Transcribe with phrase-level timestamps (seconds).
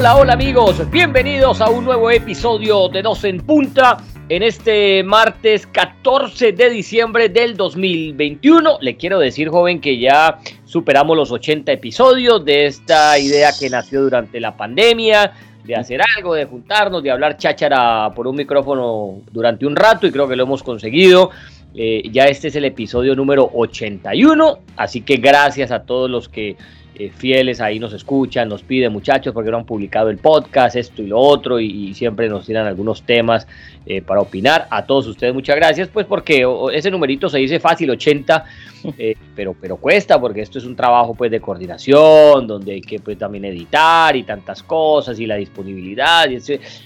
[0.00, 3.98] Hola, hola amigos, bienvenidos a un nuevo episodio de Dos en Punta
[4.30, 8.78] en este martes 14 de diciembre del 2021.
[8.80, 14.00] Le quiero decir, joven, que ya superamos los 80 episodios de esta idea que nació
[14.00, 15.34] durante la pandemia,
[15.64, 20.12] de hacer algo, de juntarnos, de hablar cháchara por un micrófono durante un rato y
[20.12, 21.28] creo que lo hemos conseguido.
[21.74, 26.56] Eh, ya este es el episodio número 81, así que gracias a todos los que
[27.00, 31.00] eh, fieles ahí nos escuchan, nos piden muchachos porque no han publicado el podcast, esto
[31.00, 33.46] y lo otro, y, siempre nos tiran algunos temas
[33.86, 34.66] eh, para opinar.
[34.70, 38.44] A todos ustedes muchas gracias, pues porque ese numerito se dice fácil, 80,
[38.98, 42.98] eh, pero, pero cuesta porque esto es un trabajo pues de coordinación, donde hay que
[42.98, 46.36] pues también editar y tantas cosas y la disponibilidad y,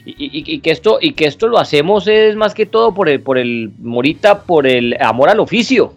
[0.04, 3.36] y, que esto y que esto lo hacemos es más que todo por el por
[3.36, 5.94] el Morita por el amor al oficio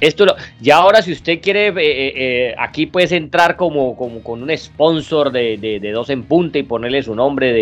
[0.00, 0.26] esto
[0.60, 4.56] ya ahora si usted quiere, eh, eh, eh, aquí puedes entrar como, como, con un
[4.56, 7.52] sponsor de, dos en punta y ponerle su nombre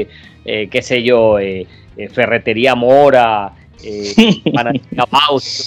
[0.45, 1.37] de, qué sé yo,
[2.13, 3.53] Ferretería Mora,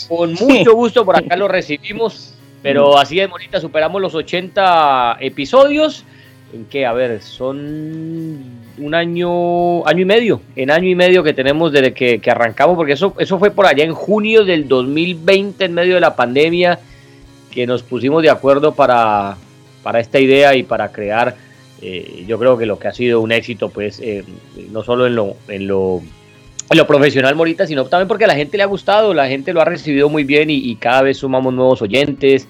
[0.07, 6.05] con mucho gusto por acá lo recibimos, pero así de bonita superamos los 80 episodios.
[6.51, 11.33] En que, a ver, son un año, año y medio, en año y medio que
[11.33, 15.73] tenemos desde que, arrancamos, porque eso, eso fue por allá en junio del 2020, en
[15.73, 16.79] medio de la pandemia,
[17.51, 19.37] que nos pusimos de acuerdo para,
[19.83, 21.35] para esta idea y para crear,
[21.81, 24.23] eh, yo creo que lo que ha sido un éxito, pues, eh,
[24.71, 26.01] no solo en lo, en lo
[26.71, 29.53] en lo profesional Morita, sino también porque a la gente le ha gustado, la gente
[29.53, 32.47] lo ha recibido muy bien y, y cada vez sumamos nuevos oyentes.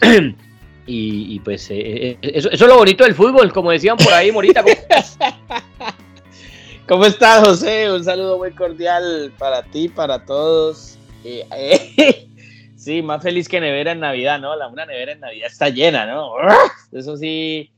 [0.86, 4.64] Y, pues eh, eh, eso, es lo bonito del fútbol, como decían por ahí, Morita.
[6.88, 7.40] ¿Cómo estás?
[7.46, 7.90] José?
[7.92, 10.98] Un saludo muy cordial para ti, para todos.
[11.24, 12.26] Eh,
[12.76, 14.56] sí, más feliz que nevera en Navidad, ¿no?
[14.56, 16.32] La una nevera en Navidad está llena, ¿no?
[16.92, 17.70] Eso sí,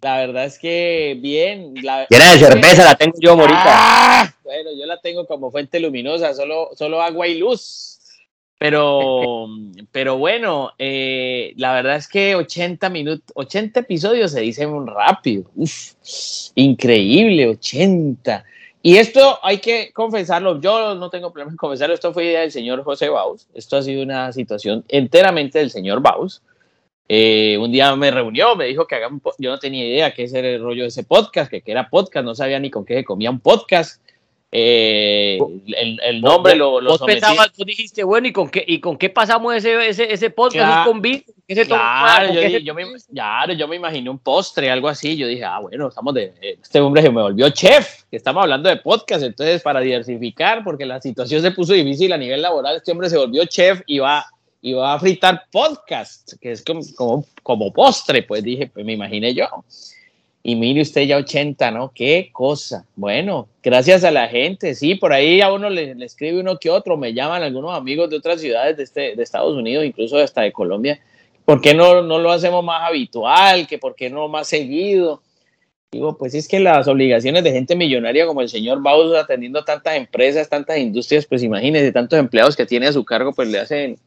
[0.00, 1.74] la verdad es que bien.
[1.82, 3.64] La, llena de cerveza la tengo yo, Morita.
[3.64, 7.95] Ah, bueno, yo la tengo como fuente luminosa, solo, solo agua y luz.
[8.58, 9.48] Pero,
[9.92, 15.44] pero bueno, eh, la verdad es que 80 minutos, 80 episodios se dicen rápido.
[15.54, 15.92] Uf,
[16.54, 18.44] increíble, 80.
[18.82, 22.52] Y esto hay que confesarlo, yo no tengo problema en confesarlo, esto fue idea del
[22.52, 26.40] señor José Baus, esto ha sido una situación enteramente del señor Baus.
[27.08, 30.28] Eh, un día me reunió, me dijo que haga un yo no tenía idea qué
[30.32, 32.94] era el rollo de ese podcast, que, que era podcast, no sabía ni con qué
[32.94, 34.00] se comía un podcast.
[34.58, 38.80] Eh, el, el, nombre lo, lo vos pensabas, tú dijiste, bueno, ¿y con qué, y
[38.80, 40.86] con qué pasamos ese, ese, ese podcast?
[40.86, 45.14] con claro, yo, yo, me, claro, yo me imaginé un postre, algo así.
[45.14, 46.32] Yo dije, ah, bueno, estamos de.
[46.40, 49.24] Este hombre se me volvió chef, que estamos hablando de podcast.
[49.24, 53.18] Entonces, para diversificar, porque la situación se puso difícil a nivel laboral, este hombre se
[53.18, 54.24] volvió chef y va,
[54.62, 58.22] y va a fritar podcast, que es como, como, como postre.
[58.22, 59.48] Pues dije, pues me imaginé yo.
[60.48, 61.90] Y mire usted ya 80, ¿no?
[61.92, 62.86] Qué cosa.
[62.94, 64.76] Bueno, gracias a la gente.
[64.76, 66.96] Sí, por ahí a uno le, escribe uno que otro.
[66.96, 70.52] Me llaman algunos amigos de otras ciudades de, este, de Estados Unidos, incluso hasta de
[70.52, 71.00] Colombia.
[71.44, 73.66] ¿Por qué no, no lo hacemos más habitual?
[73.66, 75.20] ¿Que ¿Por qué no más seguido?
[75.90, 79.96] Digo, pues es que las obligaciones de gente millonaria como el señor Baus atendiendo tantas
[79.96, 83.98] empresas, tantas industrias, pues imagínese, tantos empleados que tiene a su cargo, pues le hacen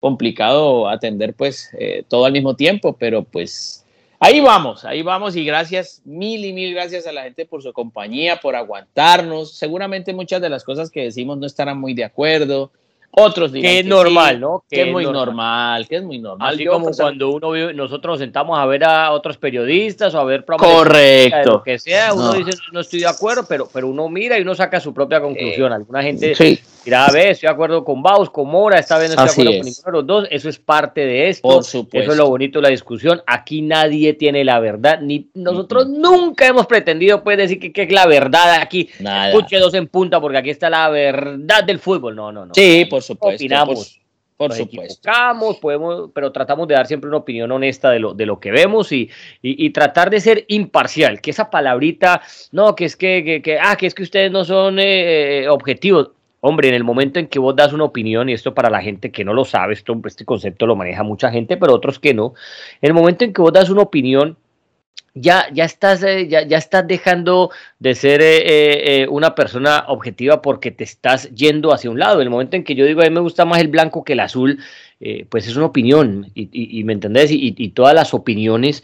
[0.00, 3.85] complicado atender pues eh, todo al mismo tiempo, pero pues
[4.18, 7.72] Ahí vamos, ahí vamos y gracias, mil y mil gracias a la gente por su
[7.72, 9.54] compañía, por aguantarnos.
[9.54, 12.70] Seguramente muchas de las cosas que decimos no estarán muy de acuerdo.
[13.18, 14.64] Otros dirán que es normal, ¿no?
[14.68, 15.88] Que, es muy normal.
[15.88, 16.54] que es muy normal.
[16.54, 20.44] Así como cuando uno nosotros nos sentamos a ver a otros periodistas o a ver
[20.44, 21.50] Correcto.
[21.50, 24.54] Lo que sea, uno dice no estoy de acuerdo, pero, pero uno mira y uno
[24.54, 25.72] saca su propia conclusión.
[25.72, 26.60] Alguna gente sí.
[26.86, 29.50] Dirá, a ver, estoy de acuerdo con Baus, con Mora, esta vez no estoy de
[29.50, 30.28] acuerdo con ninguno de los dos.
[30.30, 31.48] Eso es parte de esto.
[31.48, 31.98] Por supuesto.
[31.98, 33.20] Eso es lo bonito de la discusión.
[33.26, 38.06] Aquí nadie tiene la verdad, ni nosotros nunca hemos pretendido pues decir que, es la
[38.06, 38.88] verdad aquí.
[39.00, 39.28] Nada.
[39.28, 42.14] Escuche dos en punta porque aquí está la verdad del fútbol.
[42.14, 42.54] No, no, no.
[42.54, 43.36] Sí, por supuesto.
[43.36, 44.00] Opinamos.
[44.36, 45.10] Por, supuesto.
[45.62, 48.92] podemos, pero tratamos de dar siempre una opinión honesta de lo, de lo que vemos
[48.92, 49.08] y,
[49.40, 51.22] y, tratar de ser imparcial.
[51.22, 52.20] Que esa palabrita,
[52.52, 56.10] no, que es que, que, ah, que es que ustedes no son eh, eh, objetivos.
[56.48, 59.10] Hombre, en el momento en que vos das una opinión, y esto para la gente
[59.10, 62.34] que no lo sabe, esto, este concepto lo maneja mucha gente, pero otros que no,
[62.80, 64.36] en el momento en que vos das una opinión,
[65.16, 70.42] ya, ya, estás, eh, ya, ya, estás dejando de ser eh, eh, una persona objetiva
[70.42, 72.20] porque te estás yendo hacia un lado.
[72.20, 74.20] El momento en que yo digo, a mí me gusta más el blanco que el
[74.20, 74.58] azul,
[75.28, 78.82] pues es una opinión, y, me entendés, y, todas las opiniones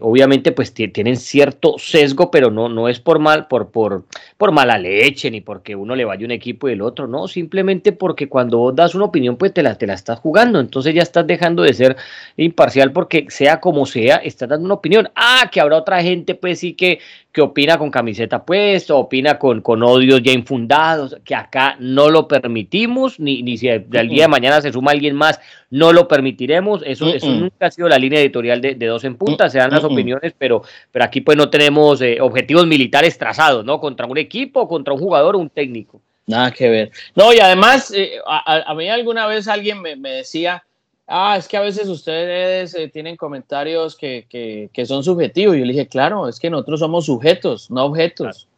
[0.00, 4.04] obviamente pues tienen cierto sesgo, pero no, no es por mal, por, por,
[4.36, 7.90] por mala leche, ni porque uno le vaya un equipo y el otro, no, simplemente
[7.90, 11.02] porque cuando vos das una opinión, pues te la, te la estás jugando, entonces ya
[11.02, 11.96] estás dejando de ser
[12.36, 15.10] imparcial porque sea como sea, estás dando una opinión.
[15.16, 16.98] Ah, que habrá otra gente, pues sí que,
[17.30, 22.26] que opina con camiseta puesta, opina con, con odios ya infundados, que acá no lo
[22.26, 25.40] permitimos, ni, ni si al día de mañana se suma alguien más,
[25.70, 26.82] no lo permitiremos.
[26.84, 29.84] Eso, eso nunca ha sido la línea editorial de, dos en punta, se dan las
[29.84, 33.78] opiniones, pero, pero aquí pues no tenemos eh, objetivos militares trazados, ¿no?
[33.78, 36.00] Contra un equipo, contra un jugador o un técnico.
[36.26, 36.90] Nada que ver.
[37.14, 40.64] No, y además, eh, a, mí alguna vez alguien me, me decía,
[41.06, 44.26] ah, es que a veces ustedes eh, tienen comentarios que,
[44.72, 45.56] que, son subjetivos.
[45.56, 48.48] Yo le dije, claro, es que nosotros somos sujetos, no objetos.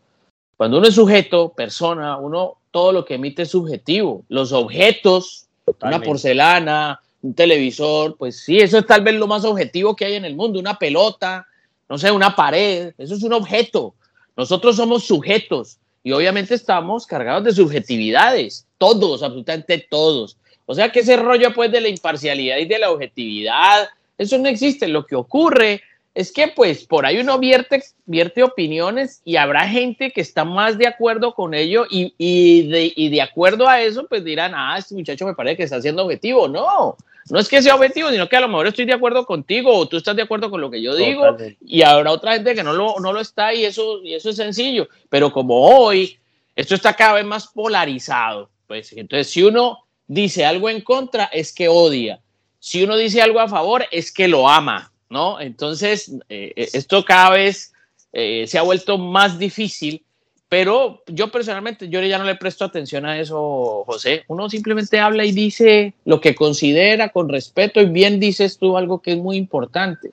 [0.57, 4.25] Cuando uno es sujeto, persona, uno todo lo que emite es subjetivo.
[4.29, 5.47] Los objetos,
[5.83, 10.15] una porcelana, un televisor, pues sí, eso es tal vez lo más objetivo que hay
[10.15, 11.47] en el mundo, una pelota,
[11.89, 13.95] no sé, una pared, eso es un objeto.
[14.37, 20.37] Nosotros somos sujetos y obviamente estamos cargados de subjetividades, todos, absolutamente todos.
[20.67, 24.49] O sea que ese rollo pues de la imparcialidad y de la objetividad, eso no
[24.49, 24.89] existe.
[24.89, 25.83] Lo que ocurre
[26.15, 30.79] es que pues por ahí uno vierte, vierte opiniones y habrá gente que está más
[30.79, 34.77] de acuerdo con ello y, y, de, y de acuerdo a eso pues dirán, ah,
[34.79, 36.47] este muchacho me parece que está siendo objetivo.
[36.49, 36.97] No,
[37.31, 39.89] no es que sea objetivo, sino que a lo mejor estoy de acuerdo contigo o
[39.89, 42.73] tú estás de acuerdo con lo que yo digo y habrá otra gente que no
[42.73, 44.89] lo, no lo está y eso, y eso es sencillo.
[45.09, 46.17] Pero como hoy
[46.55, 51.53] esto está cada vez más polarizado, pues entonces si uno dice algo en contra es
[51.53, 52.21] que odia.
[52.59, 55.41] Si uno dice algo a favor es que lo ama, ¿no?
[55.41, 57.73] Entonces, eh, eh, esto cada vez
[58.13, 60.03] eh, se ha vuelto más difícil,
[60.49, 64.25] pero yo personalmente, yo ya no le presto atención a eso, José.
[64.29, 69.03] Uno simplemente habla y dice lo que considera con respeto y bien dices tú algo
[69.03, 70.13] que es muy importante.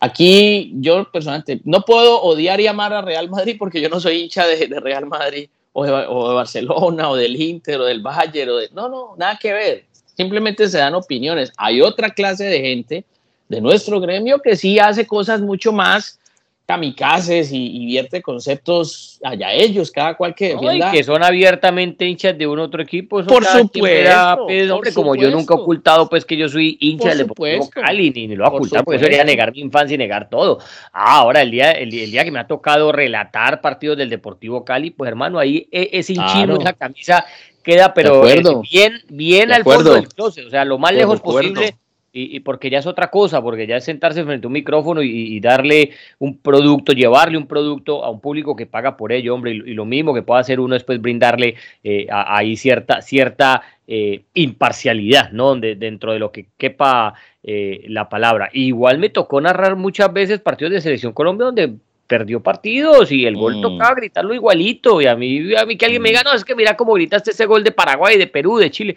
[0.00, 4.22] Aquí yo personalmente no puedo odiar y amar a Real Madrid porque yo no soy
[4.22, 5.48] hincha de Real Madrid
[5.78, 8.68] o de, Barcelona o del Inter o del Bayern o de...
[8.72, 9.84] No, no, nada que ver.
[10.16, 11.52] Simplemente se dan opiniones.
[11.56, 13.04] Hay otra clase de gente
[13.48, 16.18] de nuestro gremio que sí hace cosas mucho más
[16.68, 20.54] kamikazes y, vierte conceptos allá ellos, cada cual que
[20.92, 23.24] que son abiertamente hinchas de un otro equipo.
[23.24, 27.70] por supuesto, pues, como yo nunca he ocultado pues que yo soy hincha del Deportivo
[27.70, 30.58] Cali, ni, lo voy a ocultar, porque eso sería negar mi infancia y negar todo.
[30.92, 34.90] Ah, ahora el día, el, día que me ha tocado relatar partidos del Deportivo Cali,
[34.90, 37.24] pues hermano, ahí e, es hinchino esa camisa
[37.62, 38.20] queda, pero
[38.60, 41.78] bien, bien al fondo del closet, o sea, lo más lejos posible
[42.12, 45.38] y, porque ya es otra cosa, porque ya es sentarse frente a un micrófono y,
[45.40, 49.74] darle un producto, llevarle un producto a un público que paga por ello, hombre, y,
[49.74, 55.30] lo mismo que puede hacer uno es pues brindarle eh, ahí cierta, cierta eh, imparcialidad,
[55.32, 55.54] ¿no?
[55.56, 58.50] De, dentro de lo que quepa eh, la palabra.
[58.52, 61.74] igual me tocó narrar muchas veces partidos de Selección Colombia donde
[62.06, 63.62] perdió partidos y el gol mm.
[63.62, 66.54] tocaba gritarlo igualito y a mí, a mí que alguien me diga, no, es que
[66.54, 68.96] mira cómo gritaste ese gol de Paraguay, de Perú, de Chile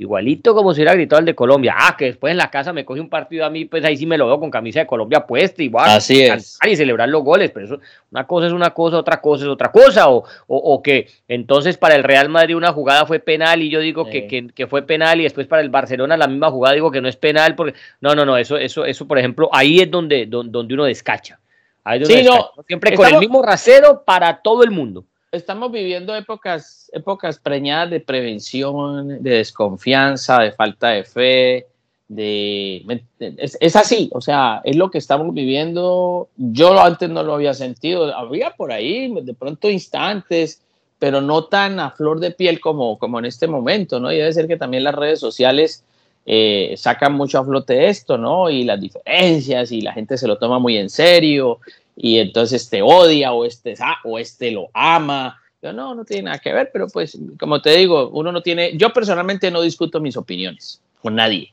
[0.00, 1.74] igualito como si hubiera gritado el de Colombia.
[1.76, 4.06] Ah, que después en la casa me coge un partido a mí, pues ahí sí
[4.06, 5.90] me lo veo con camisa de Colombia puesta, igual.
[5.90, 6.58] Así es.
[6.66, 7.80] Y celebrar los goles, pero eso,
[8.10, 10.08] una cosa es una cosa, otra cosa es otra cosa.
[10.08, 14.06] O, o, que entonces para el Real Madrid una jugada fue penal y yo digo
[14.06, 17.08] que, que, fue penal y después para el Barcelona la misma jugada digo que no
[17.08, 17.54] es penal.
[17.54, 21.38] porque No, no, no, eso, eso, eso por ejemplo, ahí es donde, donde, uno descacha.
[21.84, 26.90] Ahí sí, No, Siempre con el mismo rasero para todo el mundo estamos viviendo épocas,
[26.92, 31.66] épocas preñadas de prevención, de desconfianza, de falta de fe,
[32.08, 33.02] de...
[33.18, 36.28] Es, así, o sea, es lo que estamos viviendo.
[36.36, 40.62] Yo antes no lo había sentido, había por ahí de pronto instantes,
[40.98, 44.12] pero no tan a flor de piel como, como en este momento, ¿no?
[44.12, 45.84] Y debe ser que también las redes sociales
[46.26, 48.50] eh, sacan mucho a flote esto, ¿no?
[48.50, 51.60] Y las diferencias y la gente se lo toma muy en serio
[51.96, 55.40] y entonces te odia o este, o este lo ama.
[55.62, 58.76] Yo, no, no tiene nada que ver, pero pues, como te digo, uno no tiene,
[58.76, 61.52] yo personalmente no discuto mis opiniones con nadie.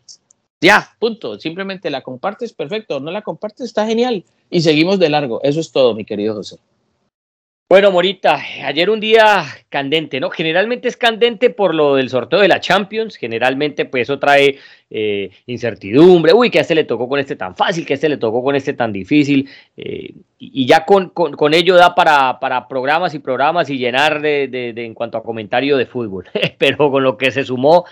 [0.62, 1.40] Ya, punto.
[1.40, 3.00] Simplemente la compartes, perfecto.
[3.00, 4.24] No la compartes, está genial.
[4.50, 5.42] Y seguimos de largo.
[5.44, 6.58] Eso es todo, mi querido José.
[7.70, 10.30] Bueno, Morita, ayer un día candente, ¿no?
[10.30, 14.58] Generalmente es candente por lo del sorteo de la Champions, generalmente pues eso trae
[14.90, 18.08] eh, incertidumbre, uy, que a este le tocó con este tan fácil, que a este
[18.08, 22.70] le tocó con este tan difícil, eh, y, ya con, con, ello da para, para,
[22.70, 26.24] programas y programas y llenar de, de, en cuanto a comentario de fútbol,
[26.58, 27.84] pero con lo que se sumó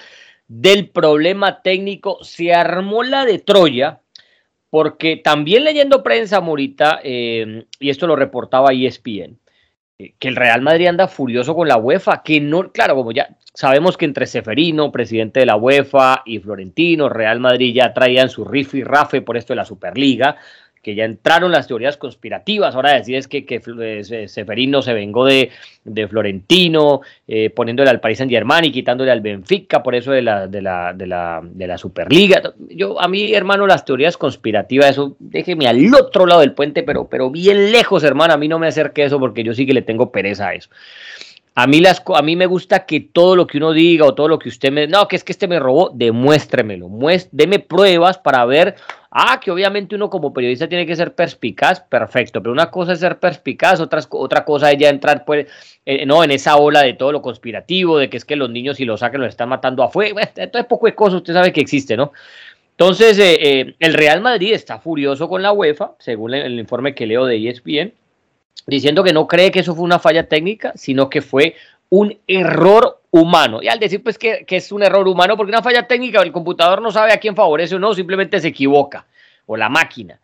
[0.48, 4.00] del problema técnico, se armó la de Troya,
[4.70, 9.38] porque también leyendo prensa, Morita, eh, y esto lo reportaba ESPN,
[9.98, 13.96] que el Real Madrid anda furioso con la UEFA, que no, claro, como ya sabemos
[13.96, 18.76] que entre Seferino, presidente de la UEFA, y Florentino, Real Madrid ya traían su riff
[18.76, 20.36] y rafe por esto de la Superliga,
[20.86, 22.76] que ya entraron las teorías conspirativas.
[22.76, 25.50] Ahora decir es que, que eh, Seferino se vengó de,
[25.84, 30.22] de Florentino, eh, poniéndole al Paris Saint Germain y quitándole al Benfica, por eso de
[30.22, 32.54] la, de la, de la, de la Superliga.
[32.70, 37.08] Yo, a mí, hermano, las teorías conspirativas, eso déjeme al otro lado del puente, pero,
[37.08, 38.36] pero bien lejos, hermano.
[38.36, 40.70] A mí no me acerque eso porque yo sí que le tengo pereza a eso.
[41.58, 44.28] A mí, las, a mí me gusta que todo lo que uno diga o todo
[44.28, 44.88] lo que usted me...
[44.88, 46.90] No, que es que este me robó, demuéstremelo.
[46.90, 48.76] Muest, deme pruebas para ver...
[49.10, 52.42] Ah, que obviamente uno como periodista tiene que ser perspicaz, perfecto.
[52.42, 55.48] Pero una cosa es ser perspicaz, otra, otra cosa es ya entrar pues,
[55.86, 58.76] eh, no, en esa ola de todo lo conspirativo, de que es que los niños
[58.76, 60.30] si los sacan los están matando afuera.
[60.36, 62.12] Entonces poco de cosas usted sabe que existe, ¿no?
[62.72, 67.06] Entonces, eh, eh, el Real Madrid está furioso con la UEFA, según el informe que
[67.06, 67.94] leo de ESPN
[68.68, 71.56] diciendo que no cree que eso fue una falla técnica, sino que fue
[71.90, 73.62] un error humano.
[73.62, 76.82] Y al decir pues que, es un error humano, porque una falla técnica, el computador
[76.82, 79.06] no sabe a quién favorece o no, simplemente se equivoca,
[79.46, 80.20] o la máquina.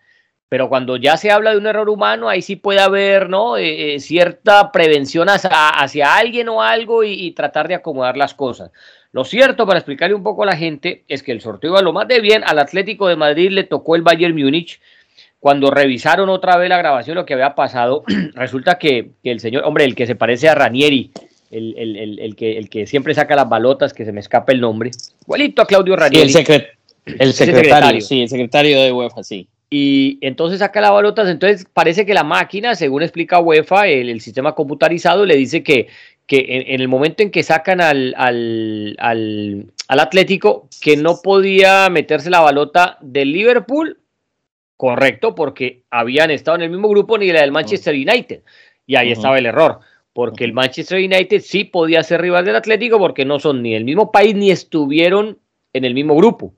[0.50, 3.56] Pero cuando ya se habla de un error humano, ahí sí puede haber ¿no?
[3.56, 8.72] Eh, eh, cierta prevención hacia, alguien o algo y, y, tratar de acomodar las cosas.
[9.14, 11.94] Lo cierto, para explicarle un poco a la gente, es que el sorteo iba lo
[11.94, 12.44] más de bien.
[12.46, 14.82] Al Atlético de Madrid le tocó el Bayern Múnich
[15.42, 18.04] cuando revisaron otra vez la grabación, lo que había pasado,
[18.36, 21.12] resulta que, el señor, hombre, el que se parece a Ranieri,
[21.50, 24.92] el, que, el que siempre saca las balotas, que se me escapa el nombre,
[25.24, 26.32] igualito a Claudio Ranieri.
[26.32, 26.68] el,
[27.18, 29.48] el secretario, sí, el secretario de UEFA, sí.
[29.72, 34.54] Y entonces saca las balotas, entonces parece que la máquina, según explica UEFA, el, sistema
[34.54, 35.88] computarizado, le dice que,
[36.28, 41.90] que en, el momento en que sacan al, al, al, al Atlético, que no podía
[41.90, 44.01] meterse la balota del Liverpool
[44.82, 48.42] Correcto, porque habían estado en el mismo grupo ni la del Manchester United.
[48.88, 52.98] Y ahí estaba el error, porque el Manchester United sí podía ser rival del Atlético
[52.98, 55.38] porque no son ni el mismo país ni estuvieron
[55.74, 56.56] en el mismo grupo.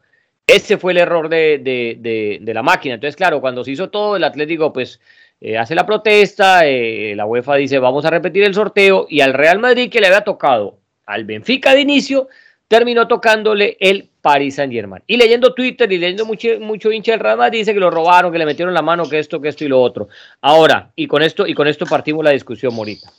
[0.47, 2.95] Ese fue el error de, la máquina.
[2.95, 5.01] Entonces, claro, cuando se hizo todo, el Atlético pues
[5.41, 9.33] eh, hace la protesta, eh, la UEFA dice vamos a repetir el sorteo y al
[9.33, 12.29] Real Madrid que le había tocado al Benfica de inicio,
[12.73, 15.03] terminó tocándole el Paris Saint Germain.
[15.05, 18.31] Y leyendo Twitter y leyendo mucho, mucho hincha del Real Madrid, dice que lo robaron,
[18.31, 20.09] que le metieron la mano, que esto, que esto y lo otro.
[20.41, 23.11] Ahora, y con esto, y con esto partimos la discusión, Morita.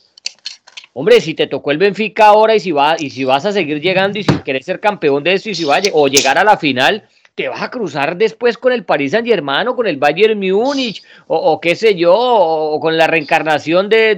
[0.91, 3.79] Hombre, si te tocó el Benfica ahora y si, va, y si vas a seguir
[3.79, 6.57] llegando y si quieres ser campeón de esto y si va o llegar a la
[6.57, 7.03] final,
[7.35, 11.03] te vas a cruzar después con el Paris Saint Germain o con el Bayern Múnich
[11.27, 14.15] o, qué sé yo, o, con la reencarnación de,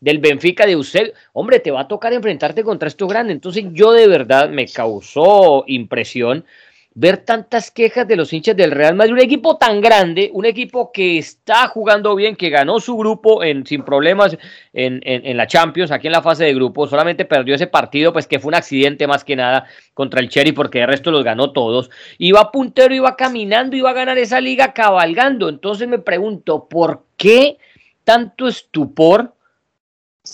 [0.00, 1.12] del Benfica de Eusebio.
[1.32, 3.32] Hombre, te va a tocar enfrentarte contra esto grande.
[3.32, 6.44] Entonces yo de verdad me causó impresión
[6.98, 10.90] ver tantas quejas de los hinchas del Real Madrid, un equipo tan grande, un equipo
[10.90, 14.38] que está jugando bien, que ganó su grupo sin problemas
[14.72, 18.38] en, la Champions, aquí en la fase de grupo, solamente perdió ese partido, pues que
[18.40, 21.90] fue un accidente más que nada contra el Cherry, porque el resto los ganó todos,
[22.16, 27.58] iba puntero, iba caminando, iba a ganar esa liga cabalgando, entonces me pregunto, ¿por qué
[28.04, 29.34] tanto estupor?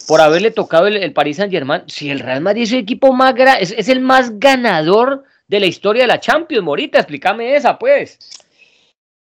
[0.08, 3.12] por haberle tocado el, el Paris Saint Germain, si el Real Madrid es el equipo
[3.12, 7.78] más es, es el más ganador de la historia de la Champions, Morita, explícame esa,
[7.78, 8.18] pues.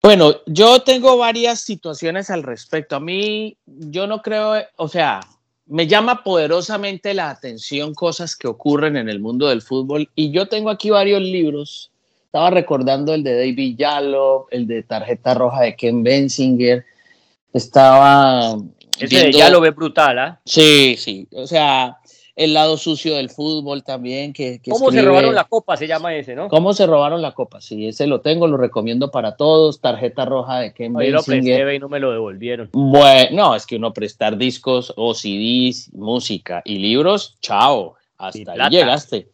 [0.01, 2.95] Bueno, yo tengo varias situaciones al respecto.
[2.95, 5.19] A mí, yo no creo, o sea,
[5.67, 10.47] me llama poderosamente la atención cosas que ocurren en el mundo del fútbol y yo
[10.47, 11.91] tengo aquí varios libros.
[12.27, 16.85] Estaba recordando el de David Yalo, el de Tarjeta Roja de Ken Bensinger.
[17.53, 18.57] Estaba.
[19.01, 20.41] Ese de Yalo es brutal, ¿ah?
[20.45, 21.27] Sí, sí.
[21.33, 21.99] O sea,
[22.37, 24.33] el lado sucio del fútbol también.
[24.33, 25.77] Que, ¿Cómo se robaron la copa?
[25.77, 26.49] Se llama ese, ¿no?
[26.49, 27.61] ¿Cómo se robaron la copa?
[27.61, 29.81] Sí, ese lo tengo, lo recomiendo para todos.
[29.81, 32.71] Tarjeta roja de Ken Yo lo presté y no me lo devolvieron.
[32.73, 38.71] Bueno, no, es que uno prestar discos o CDs, música y libros, chao, hasta ahí
[38.71, 39.29] llegaste.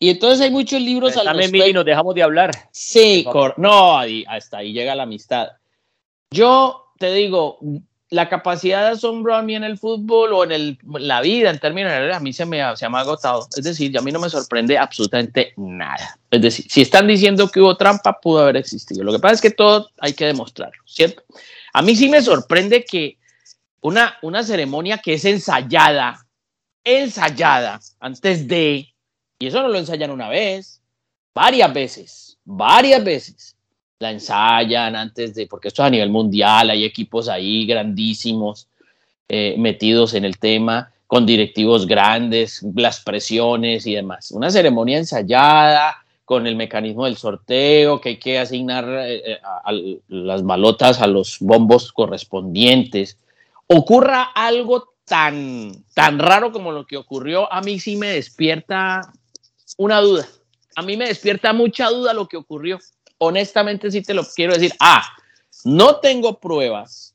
[0.00, 1.66] Y entonces hay muchos libros al respecto.
[1.66, 2.52] y nos dejamos de hablar.
[2.70, 3.26] Sí,
[3.56, 5.48] no, hasta ahí llega la amistad.
[6.30, 7.58] Yo te digo,
[8.10, 11.58] la capacidad de asombro a mí en el fútbol o en el, la vida en
[11.58, 13.46] términos generales a mí se me, se me ha agotado.
[13.54, 16.18] Es decir, a mí no me sorprende absolutamente nada.
[16.30, 19.04] Es decir, si están diciendo que hubo trampa, pudo haber existido.
[19.04, 21.22] Lo que pasa es que todo hay que demostrarlo, ¿cierto?
[21.74, 23.18] A mí sí me sorprende que
[23.82, 26.26] una, una ceremonia que es ensayada,
[26.84, 28.88] ensayada antes de,
[29.38, 30.80] y eso no lo ensayan una vez,
[31.34, 33.57] varias veces, varias veces
[33.98, 38.68] la ensayan antes de, porque esto es a nivel mundial, hay equipos ahí grandísimos
[39.28, 44.30] eh, metidos en el tema, con directivos grandes, las presiones y demás.
[44.30, 50.44] Una ceremonia ensayada con el mecanismo del sorteo, que hay que asignar eh, eh, las
[50.44, 53.18] balotas a los bombos correspondientes.
[53.66, 59.00] Ocurra algo tan, tan raro como lo que ocurrió, a mí sí me despierta
[59.76, 60.28] una duda.
[60.76, 62.78] A mí me despierta mucha duda lo que ocurrió
[63.18, 64.72] honestamente sí te lo quiero decir.
[64.80, 65.02] Ah,
[65.64, 67.14] No tengo pruebas,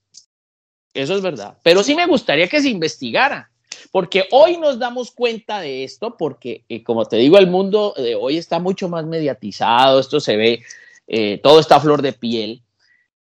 [0.93, 3.49] eso es verdad, pero sí me gustaría que se investigara,
[3.91, 8.15] porque hoy nos damos cuenta de esto, porque eh, como te digo, el mundo de
[8.15, 10.63] hoy está mucho más mediatizado, esto se ve,
[11.07, 12.61] eh, todo está a flor de piel.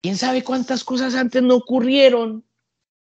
[0.02, 2.44] ¿Quién sabe cuántas cosas antes no ocurrieron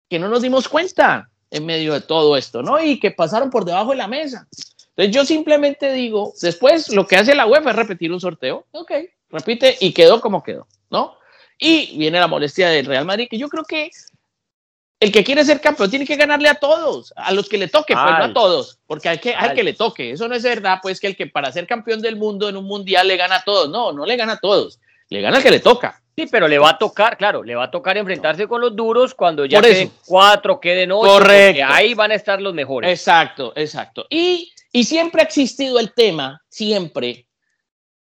[0.09, 2.83] que no nos dimos cuenta en medio de todo esto, ¿no?
[2.83, 4.47] Y que pasaron por debajo de la mesa.
[4.89, 8.91] Entonces yo simplemente digo, después lo que hace la UEFA es repetir un sorteo, ok,
[9.35, 11.17] repite y quedó como quedó, ¿no?
[11.57, 13.91] Y viene la molestia del Real Madrid, que yo creo que
[14.99, 17.93] el que quiere ser campeón tiene que ganarle a todos, a los que le toque,
[17.93, 20.11] pues no a todos, porque hay que, hay que le toque.
[20.11, 22.65] Eso no es verdad, pues que el que para ser campeón del mundo en un
[22.65, 23.69] mundial le gana a todos.
[23.69, 26.01] No, no le gana a todos, le gana al que le toca.
[26.17, 29.13] Sí, pero le va a tocar, claro, le va a tocar enfrentarse con los duros
[29.13, 31.09] cuando ya queden cuatro, queden ocho.
[31.09, 31.65] Correcto.
[31.67, 32.89] ahí van a estar los mejores.
[32.89, 34.07] Exacto, exacto.
[34.09, 37.24] Y, y siempre ha existido el tema, siempre,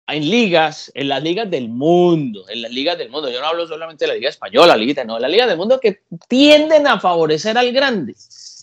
[0.07, 3.67] en ligas, en las ligas del mundo, en las ligas del mundo, yo no hablo
[3.67, 7.57] solamente de la liga española, liga, no, la liga del mundo que tienden a favorecer
[7.57, 8.13] al grande,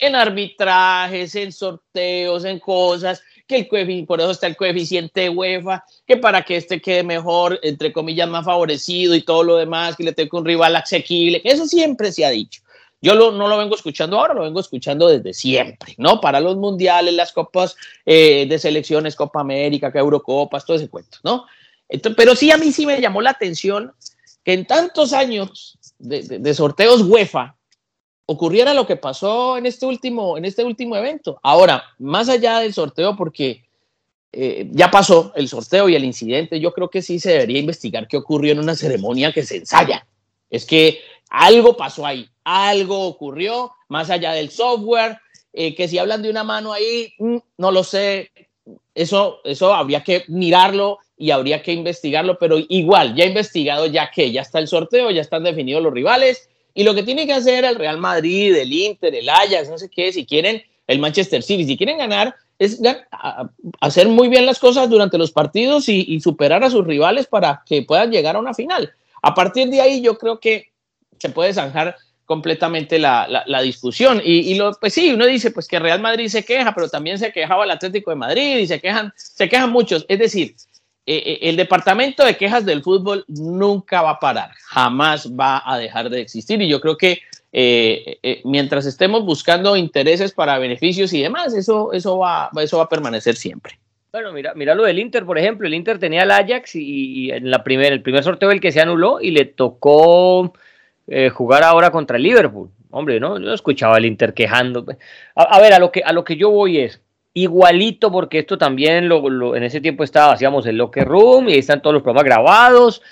[0.00, 6.16] en arbitrajes, en sorteos, en cosas, que el por eso está el coeficiente UEFA, que
[6.16, 10.12] para que este quede mejor, entre comillas, más favorecido y todo lo demás, que le
[10.12, 12.62] tenga un rival asequible, eso siempre se ha dicho.
[13.02, 16.20] Yo no lo vengo escuchando ahora, lo vengo escuchando desde siempre, ¿no?
[16.20, 21.46] Para los mundiales, las copas eh, de selecciones, Copa América, Eurocopas, todo ese cuento, ¿no?
[22.16, 23.92] pero sí a mí sí me llamó la atención
[24.44, 27.56] que en tantos años de, sorteos UEFA
[28.26, 31.40] ocurriera lo que pasó en este último, en este último evento.
[31.42, 33.64] Ahora, más allá del sorteo, porque
[34.32, 38.06] eh, ya pasó el sorteo y el incidente, yo creo que sí se debería investigar
[38.06, 40.06] qué ocurrió en una ceremonia que se ensaya.
[40.50, 45.18] Es que algo pasó ahí, algo ocurrió más allá del software,
[45.52, 48.30] eh, que si hablan de una mano ahí, mm, no lo sé,
[48.94, 54.32] eso, eso habría que mirarlo y habría que investigarlo, pero igual, ya investigado, ya que
[54.32, 57.64] ya está el sorteo, ya están definidos los rivales, y lo que tiene que hacer
[57.64, 61.64] el Real Madrid, el Inter, el Ajax, no sé qué, si quieren, el Manchester City,
[61.64, 62.80] si quieren ganar, es
[63.80, 67.62] hacer muy bien las cosas durante los partidos y, y superar a sus rivales para
[67.64, 68.92] que puedan llegar a una final.
[69.22, 70.70] A partir de ahí, yo creo que
[71.18, 71.96] se puede zanjar
[72.30, 74.22] completamente la, la, discusión.
[74.24, 77.32] Y, lo, pues sí, uno dice pues que Real Madrid se queja, pero también se
[77.32, 80.06] quejaba el Atlético de Madrid y se quejan, se quejan muchos.
[80.08, 80.54] Es decir,
[81.06, 85.76] eh, eh, el departamento de quejas del fútbol nunca va a parar, jamás va a
[85.76, 86.62] dejar de existir.
[86.62, 92.18] Y yo creo que eh, mientras estemos buscando intereses para beneficios y demás, eso, eso,
[92.18, 93.76] va, eso va a permanecer siempre.
[94.12, 95.68] Bueno, mira, mira lo del Inter, por ejemplo.
[95.68, 98.80] El Inter tenía el Ajax y, en la primer, el primer sorteo el que se
[98.80, 100.52] anuló y le tocó
[101.06, 102.70] eh, jugar ahora contra el Liverpool.
[102.90, 103.38] Hombre, ¿no?
[103.38, 104.84] Yo escuchaba al Inter quejando.
[105.36, 107.00] A, ver, a lo, que, a lo que yo voy es
[107.34, 111.58] igualito, porque esto también lo, en ese tiempo estaba, hacíamos el locker room y ahí
[111.60, 113.02] están todos los programas grabados.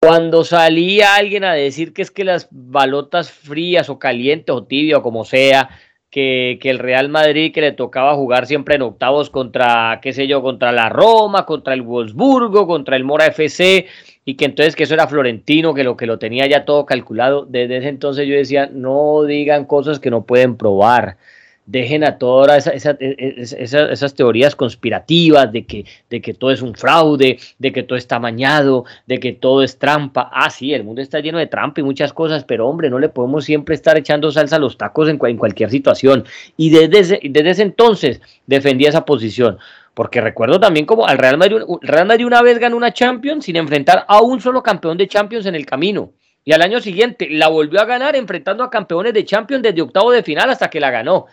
[0.00, 4.98] Cuando salía alguien a decir que es que las balotas frías o calientes o tibio
[4.98, 5.70] o como sea,
[6.16, 10.26] que, que, el Real Madrid que le tocaba jugar siempre en octavos contra, qué sé
[10.26, 13.86] yo, contra la Roma, contra el Wolfsburgo, contra el Mora FC,
[14.24, 17.44] y que entonces que eso era Florentino, que lo que lo tenía ya todo calculado.
[17.44, 21.18] Desde ese entonces yo decía, no digan cosas que no pueden probar.
[21.66, 26.74] Dejen a todas e, e, esas teorías conspirativas de que, de que todo es un
[26.74, 30.30] fraude, de que todo está mañado, de que todo es trampa.
[30.32, 33.08] Ah, sí, el mundo está lleno de trampa y muchas cosas, pero hombre, no le
[33.08, 36.24] podemos siempre estar echando salsa a los tacos en, en cualquier situación.
[36.56, 39.58] Y desde desde ese entonces defendía esa posición.
[39.94, 43.56] Porque recuerdo también como al Real Madrid, Real Madrid una vez ganó una Champions sin
[43.56, 46.12] enfrentar a un solo campeón de Champions en el camino.
[46.44, 50.12] Y al año siguiente la volvió a ganar enfrentando a campeones de Champions desde octavo
[50.12, 51.26] de final hasta que la ganó.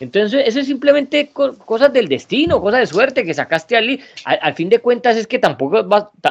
[0.00, 4.68] Entonces, eso es simplemente cosas del destino, cosas de suerte que sacaste al, al, fin
[4.68, 5.84] de cuentas es que tampoco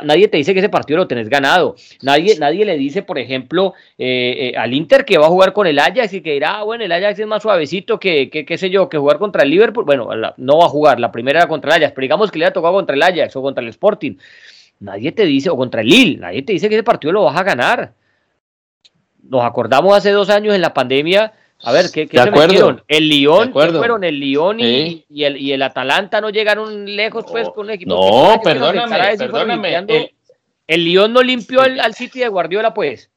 [0.04, 1.76] nadie te dice que ese partido lo tenés ganado.
[2.02, 5.68] Nadie, nadie le dice, por ejemplo, eh, eh, al Inter que va a jugar con
[5.68, 8.58] el Ajax y que dirá, ah, bueno, el Ajax es más suavecito que, que, qué
[8.58, 9.84] sé yo, que jugar contra el Liverpool.
[9.84, 12.46] Bueno, no va a jugar, la primera era contra el Ajax, pero digamos que le
[12.46, 14.16] ha tocado contra el Ajax o contra el Sporting.
[14.80, 17.36] Nadie te dice, o contra el Lille, nadie te dice que ese partido lo vas
[17.36, 17.94] a ganar.
[19.24, 22.84] Nos acordamos hace dos años en la pandemia a ver, ¿qué, qué se metieron?
[22.88, 24.04] El Lyon, fueron?
[24.04, 27.94] El Lyon y, y, el, y el Atalanta no llegaron lejos, pues, con un equipo.
[27.96, 29.76] No, perdóname, perdóname.
[29.76, 30.12] El,
[30.68, 33.10] el Lyon no limpió al, al City de Guardiola, pues.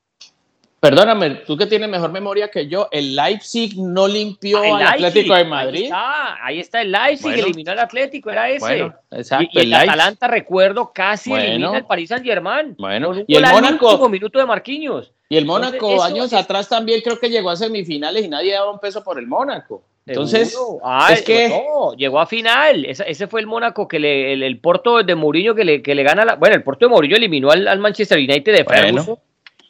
[0.81, 5.45] Perdóname, tú que tienes mejor memoria que yo, el Leipzig no limpió al Atlético de
[5.45, 5.83] Madrid.
[5.83, 8.61] Ahí está, ahí está el Leipzig, eliminó al Atlético, era ese.
[8.61, 12.77] Bueno, exacto, y, el, Atalanta, recuerdo, casi elimina al Paris Saint Germain.
[12.79, 14.09] Bueno, y el Mónaco.
[14.09, 15.12] minuto de Marquinhos.
[15.29, 18.81] Y el Mónaco, años atrás también creo que llegó a semifinales y nadie daba un
[18.81, 19.83] peso por el Mónaco.
[20.07, 22.87] Entonces, ah, es que no, llegó a final.
[22.87, 26.25] Ese, fue el Mónaco que le, el, Porto de Mourinho que le, que le gana
[26.25, 26.37] la.
[26.37, 29.19] Bueno, el Porto de Mourinho eliminó al, Manchester United de Ferguson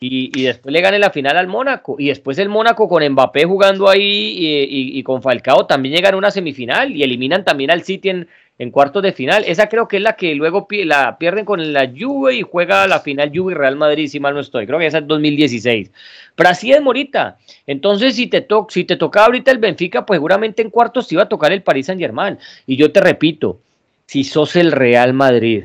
[0.03, 1.97] y, después le gane la final al Mónaco.
[1.99, 6.31] Y después el Mónaco con Mbappé jugando ahí y, con Falcao también llegan a una
[6.31, 9.45] semifinal y eliminan también al City en, cuartos de final.
[9.47, 13.01] Esa creo que es la que luego la pierden con la Juve y juega la
[13.01, 14.67] final Juve y Real Madrid, si mal no estoy.
[14.67, 15.91] Creo que esa es 2016.
[16.35, 17.37] Pero así es, Morita.
[17.67, 21.15] Entonces, si te, to si te tocaba ahorita el Benfica, pues seguramente en cuartos te
[21.15, 22.39] iba a tocar el Paris Saint Germain.
[22.67, 23.61] Y yo te repito,
[24.07, 25.65] si sos el Real Madrid,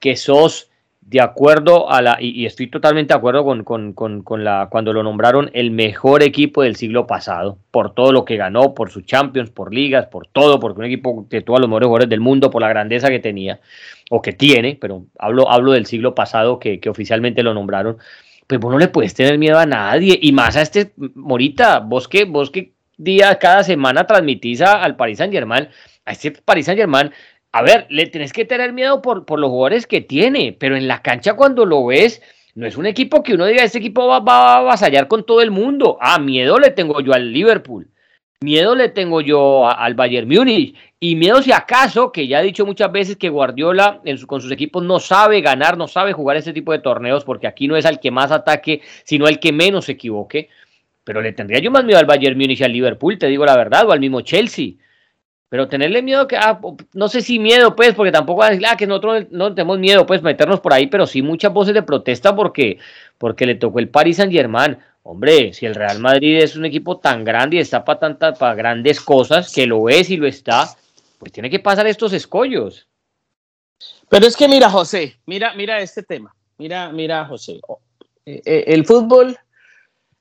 [0.00, 0.68] que sos
[1.06, 4.92] de acuerdo a la, y, estoy totalmente de acuerdo con, con, con, con, la, cuando
[4.92, 9.04] lo nombraron el mejor equipo del siglo pasado, por todo lo que ganó, por sus
[9.04, 12.50] Champions, por ligas, por todo, porque un equipo de todos los mejores jugadores del mundo,
[12.50, 13.60] por la grandeza que tenía,
[14.10, 17.98] o que tiene, pero hablo, hablo del siglo pasado que, que oficialmente lo nombraron,
[18.46, 22.08] pues vos no le puedes tener miedo a nadie, y más a este, Morita, vos
[22.08, 25.68] que, vos que día, cada semana transmitís al Paris Saint Germain,
[26.04, 27.10] a este Paris Saint Germain
[27.56, 30.88] a ver, le tenés que tener miedo por, por los jugadores que tiene, pero en
[30.88, 32.20] la cancha cuando lo ves,
[32.56, 35.40] no es un equipo que uno diga, este equipo va, va, a avasallar con todo
[35.40, 35.96] el mundo.
[36.00, 37.86] Ah, miedo le tengo yo al Liverpool,
[38.40, 42.66] miedo le tengo yo al Bayern Múnich, y miedo si acaso, que ya he dicho
[42.66, 46.72] muchas veces que Guardiola con sus equipos no sabe ganar, no sabe jugar ese tipo
[46.72, 49.92] de torneos, porque aquí no es al que más ataque, sino al que menos se
[49.92, 50.48] equivoque.
[51.04, 53.56] Pero le tendría yo más miedo al Bayern Múnich y al Liverpool, te digo la
[53.56, 54.72] verdad, o al mismo Chelsea.
[55.54, 56.60] Pero tenerle miedo que, ah,
[56.94, 59.78] no sé si miedo, pues, porque tampoco va a decir, ah, que nosotros no tenemos
[59.78, 62.80] miedo, pues, meternos por ahí, pero sí muchas voces de protesta porque,
[63.18, 64.76] porque le tocó el Paris Saint Germain.
[65.04, 68.56] Hombre, si el Real Madrid es un equipo tan grande y está para tantas, para
[68.56, 70.70] grandes cosas, que lo es y lo está,
[71.20, 72.88] pues tiene que pasar estos escollos.
[74.08, 76.34] Pero es que mira, José, mira, mira este tema.
[76.58, 77.60] Mira, mira, José.
[78.26, 79.38] Eh, eh, el fútbol,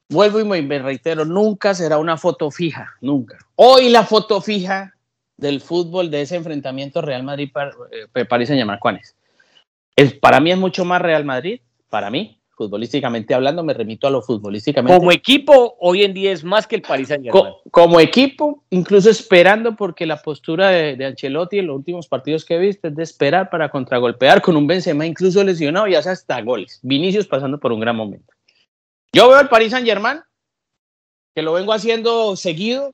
[0.09, 3.39] vuelvo y me reitero, nunca será una foto fija, nunca.
[3.55, 4.93] Hoy la foto fija
[5.37, 9.15] del fútbol de ese enfrentamiento Real Madrid-París eh, Saint-Germain, ¿cuál es?
[10.19, 14.21] Para mí es mucho más Real Madrid, para mí, futbolísticamente hablando, me remito a lo
[14.21, 14.97] futbolísticamente.
[14.97, 17.53] Como equipo, hoy en día es más que el Paris Saint Germain.
[17.71, 22.59] como equipo, incluso esperando, porque la postura de, Ancelotti en los últimos partidos que he
[22.59, 26.79] visto es de esperar para contragolpear con un Benzema incluso lesionado y hace hasta goles.
[26.83, 28.33] Vinicius pasando por un gran momento.
[29.11, 30.19] Yo veo al Paris Saint Germain,
[31.35, 32.93] que lo vengo haciendo seguido,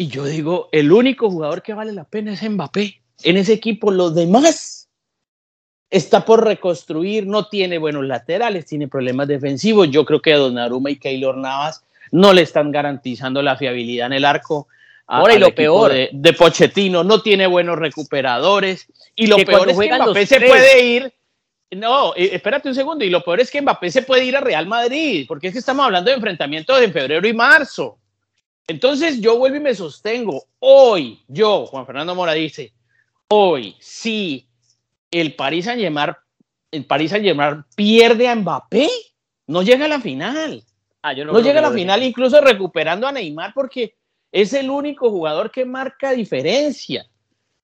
[0.00, 3.02] y yo digo, el único jugador que vale la pena es Mbappé.
[3.22, 4.88] En ese equipo, los demás
[5.90, 9.90] está por reconstruir, no tiene buenos laterales, tiene problemas defensivos.
[9.90, 14.24] Yo creo que Donnarumma y Keylor Navas no le están garantizando la fiabilidad en el
[14.24, 14.68] arco.
[15.06, 18.86] Ahora, y lo peor de, de, Pochettino, no tiene buenos recuperadores.
[19.14, 21.12] Y lo peor es que Mbappé se puede ir.
[21.72, 23.04] No, eh, espérate un segundo.
[23.04, 25.58] Y lo peor es que Mbappé se puede ir a Real Madrid, porque es que
[25.58, 27.99] estamos hablando de enfrentamientos en febrero y marzo.
[28.66, 30.44] Entonces yo vuelvo y me sostengo.
[30.58, 32.72] Hoy, yo, Juan Fernando Mora dice,
[33.28, 34.46] hoy sí,
[35.10, 36.14] el Paris Saint Germain,
[36.70, 38.88] el Paris Saint Germain pierde a Mbappé,
[39.46, 40.62] no llega a la final.
[41.02, 43.94] Ah, no, no llega a la final, incluso recuperando a Neymar porque
[44.32, 47.06] es el único jugador que marca diferencia.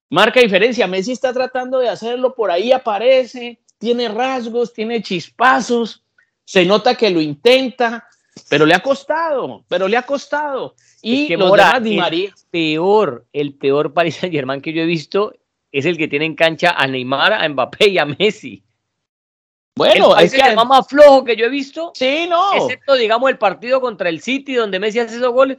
[0.09, 0.87] Marca diferencia.
[0.87, 6.05] Messi está tratando de hacerlo, por ahí aparece, tiene rasgos, tiene chispazos,
[6.45, 8.07] se nota que lo intenta,
[8.49, 10.75] pero le ha costado, pero le ha costado.
[11.03, 12.29] Y que Mora, María.
[12.29, 15.35] El peor, el peor Paris Saint Germain que yo he visto
[15.72, 18.62] es el que tiene en cancha a Neymar, a Mbappé y a Messi.
[19.77, 21.92] Bueno, es que el más flojo que yo he visto.
[21.94, 22.55] Sí, no.
[22.55, 25.59] Excepto, digamos, el partido contra el City, donde Messi hace esos goles.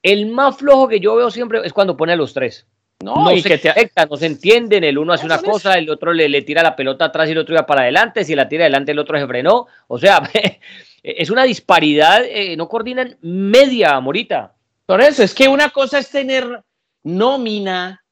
[0.00, 2.66] El más flojo que yo veo siempre es cuando pone a los tres.
[3.02, 3.90] No, y se que te...
[4.08, 7.06] no se entienden, el uno hace una cosa, el otro le, le, tira la pelota
[7.06, 9.66] atrás y el otro iba para adelante, si la tira adelante el otro se frenó,
[9.88, 10.22] o sea,
[11.02, 14.54] es una disparidad, eh, no coordinan media, Morita.
[14.86, 16.62] Por eso, es que una cosa es tener
[17.02, 18.02] nómina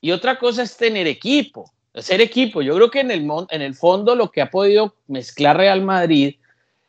[0.00, 2.62] y otra cosa es tener equipo, ser equipo.
[2.62, 6.36] Yo creo que en el, en el fondo lo que ha podido mezclar Real Madrid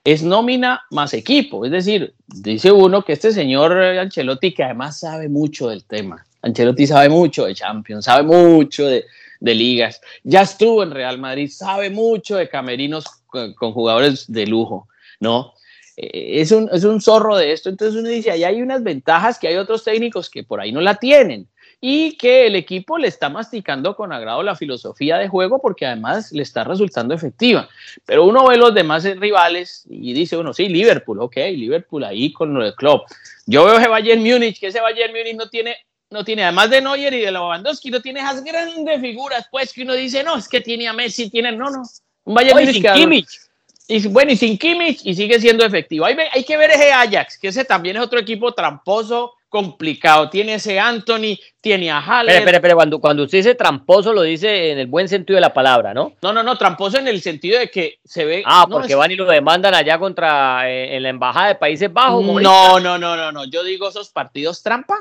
[0.04, 1.66] es nómina más equipo.
[1.66, 6.88] Es decir, dice uno que este señor Ancelotti, que además sabe mucho del tema, Ancelotti
[6.88, 9.06] sabe mucho de Champions, sabe mucho de
[9.42, 14.88] ligas, ya estuvo en Real Madrid, sabe mucho de camerinos con jugadores de lujo.
[15.22, 15.54] ¿No?
[15.96, 19.40] Eh, es un, es un zorro de esto, entonces uno dice, ahí hay unas ventajas
[19.40, 21.48] que hay otros técnicos que por ahí no la tienen
[21.84, 26.32] y que el equipo le está masticando con agrado la filosofía de juego porque además
[26.32, 27.68] le está resultando efectiva.
[28.06, 32.54] Pero uno ve los demás rivales y dice uno, sí, Liverpool, ok, Liverpool ahí con
[32.54, 33.02] lo del club.
[33.48, 35.76] Yo veo ese Bayern Múnich, que ese Bayern Múnich no tiene,
[36.12, 39.82] no tiene, además de Neuer y de Lewandowski, no tiene esas grandes figuras, pues que
[39.82, 41.82] uno dice, no, es que tiene a Messi, tiene, no, no,
[42.26, 42.60] un Bayern
[43.00, 43.51] Múnich
[43.92, 46.06] y bueno, y sin Kimmich, y sigue siendo efectivo.
[46.06, 50.30] Hay, hay que ver ese Ajax, que ese también es otro equipo tramposo, complicado.
[50.30, 52.36] Tiene ese Anthony, tiene a Haller.
[52.36, 55.42] Pero, pero, pero cuando, cuando usted dice tramposo, lo dice en el buen sentido de
[55.42, 56.14] la palabra, ¿no?
[56.22, 58.44] No, no, no, tramposo en el sentido de que se ve.
[58.46, 62.26] Ah, porque van y lo demandan allá contra eh, en la embajada de Países Bajos.
[62.26, 63.46] No, no, no, no, no.
[63.46, 64.96] Yo digo esos partidos trampa,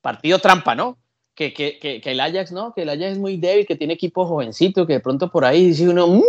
[0.00, 0.98] partido trampa, ¿no?
[1.36, 2.74] Que, que, que, que, el Ajax, ¿no?
[2.74, 5.68] Que el Ajax es muy débil, que tiene equipo jovencito, que de pronto por ahí
[5.68, 6.08] dice uno.
[6.08, 6.22] Mm,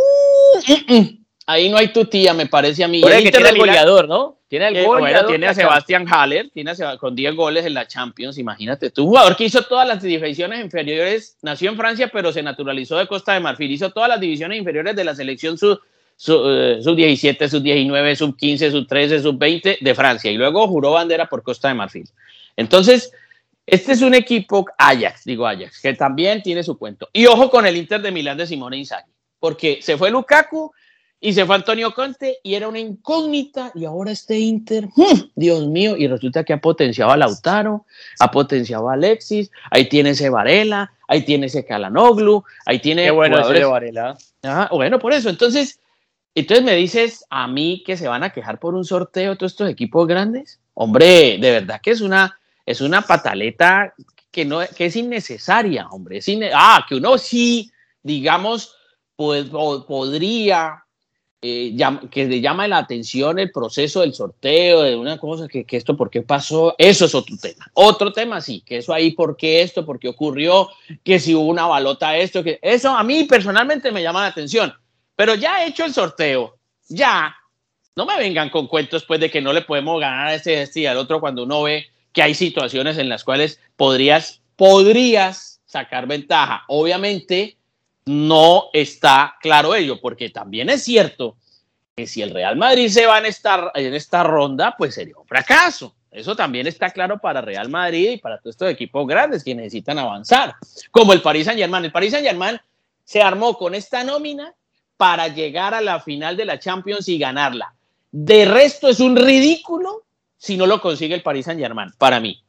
[0.67, 1.23] mm, mm".
[1.46, 3.02] Ahí no hay tu tía, me parece a mí.
[3.04, 4.38] el que tiene el goleador, ¿no?
[4.48, 5.28] Tiene el goleador.
[5.28, 8.92] tiene a Sebastián Haller, tiene a con 10 goles en la Champions, imagínate.
[8.92, 13.08] Tú, jugador que hizo todas las divisiones inferiores, nació en Francia, pero se naturalizó de
[13.08, 13.72] Costa de Marfil.
[13.72, 15.82] Hizo todas las divisiones inferiores de la selección sub,
[16.16, 20.32] sub, sub 17, sub 19, sub 15, sub 13, sub 20 de Francia.
[20.32, 22.08] Y luego juró bandera por Costa de Marfil.
[22.56, 23.12] Entonces,
[23.66, 27.10] este es un equipo Ajax, digo Ajax, que también tiene su cuento.
[27.12, 30.72] Y ojo con el Inter de Milán de Simone Inzaghi, porque se fue Lukaku
[31.24, 34.90] y se fue Antonio Conte y era una incógnita y ahora este Inter.
[35.36, 37.86] Dios mío, y resulta que ha potenciado a Lautaro,
[38.20, 43.06] ha potenciado a Alexis, ahí tiene ese Varela, ahí tiene ese Calanoglu, ahí tiene...
[43.06, 44.18] Qué bueno ese Varela.
[44.70, 45.80] Bueno, por eso, entonces,
[46.36, 49.70] entonces me dices a mí que se van a quejar por un sorteo todos estos
[49.70, 50.60] equipos grandes.
[50.74, 53.94] Hombre, de verdad que es una, es una pataleta
[54.30, 56.18] que, no, que es innecesaria, hombre.
[56.18, 58.76] Es ah, que uno sí, digamos,
[59.16, 60.83] pues, podría
[61.44, 61.76] eh,
[62.10, 65.98] que le llama la atención el proceso del sorteo, de una cosa, que, que, esto
[65.98, 67.70] por qué pasó, eso es otro tema.
[67.74, 70.70] Otro tema, sí, que eso ahí, por qué esto, por qué ocurrió,
[71.04, 74.74] que si hubo una balota esto, que eso a mí personalmente me llama la atención.
[75.16, 77.36] Pero ya he hecho el sorteo, ya,
[77.96, 80.80] no me vengan con cuentos pues de que no le podemos ganar a este, este
[80.80, 86.08] y al otro cuando uno ve que hay situaciones en las cuales podrías, podrías sacar
[86.08, 86.64] ventaja.
[86.68, 87.58] Obviamente,
[88.06, 91.38] no está claro ello, porque también es cierto
[91.96, 95.28] que si el Real Madrid se va en esta, en esta ronda, pues sería un
[95.28, 95.96] fracaso.
[96.12, 99.98] Eso también está claro para Real Madrid y para todos estos equipos grandes que necesitan
[99.98, 100.56] avanzar,
[100.92, 101.86] como el Paris Saint Germain.
[101.86, 102.60] El Paris Saint Germain
[103.04, 104.54] se armó con esta nómina
[104.96, 107.74] para llegar a la final de la Champions y ganarla.
[108.12, 110.04] De resto es un ridículo
[110.38, 112.44] si no lo consigue el Paris Saint Germain, para mí.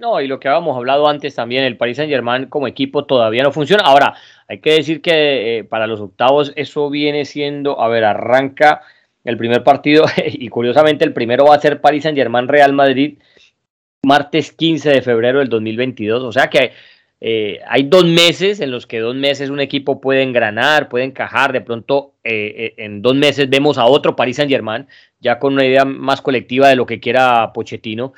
[0.00, 3.42] No, y lo que habíamos hablado antes también, el Paris Saint Germain como equipo todavía
[3.42, 3.82] no funciona.
[3.82, 4.14] Ahora,
[4.46, 8.82] hay que decir que eh, para los octavos eso viene siendo, a ver, arranca
[9.24, 13.18] el primer partido y curiosamente el primero va a ser Paris Saint Germain Real Madrid
[14.02, 16.22] martes 15 de febrero del 2022.
[16.22, 16.72] O sea que
[17.20, 21.52] eh, hay dos meses en los que dos meses un equipo puede engranar, puede encajar.
[21.52, 24.86] De pronto eh, en dos meses vemos a otro Paris Saint Germain
[25.18, 28.14] ya con una idea más colectiva de lo que quiera Pochettino.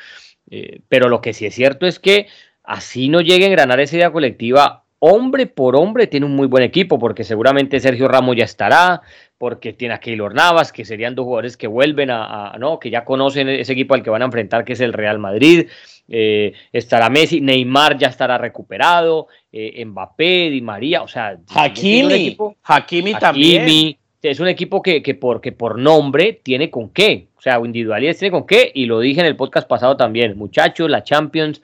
[0.55, 2.27] Eh, pero lo que sí es cierto es que
[2.63, 6.63] así no lleguen a ganar esa idea colectiva, hombre por hombre tiene un muy buen
[6.63, 9.01] equipo, porque seguramente Sergio Ramos ya estará,
[9.39, 13.03] porque tiene a Keylor Navas, que serían dos jugadores que vuelven a, no, que ya
[13.03, 15.69] conocen ese equipo al que van a enfrentar, que es el Real Madrid.
[16.07, 23.15] Eh, estará Messi, Neymar ya estará recuperado, eh, Mbappé, Di María, o sea, Hakimi, Hakimi
[23.15, 28.19] también es un equipo que, que, por, por nombre tiene con qué, o sea, individualidades
[28.19, 31.61] tiene con qué, y lo dije en el podcast pasado también, muchachos, la Champions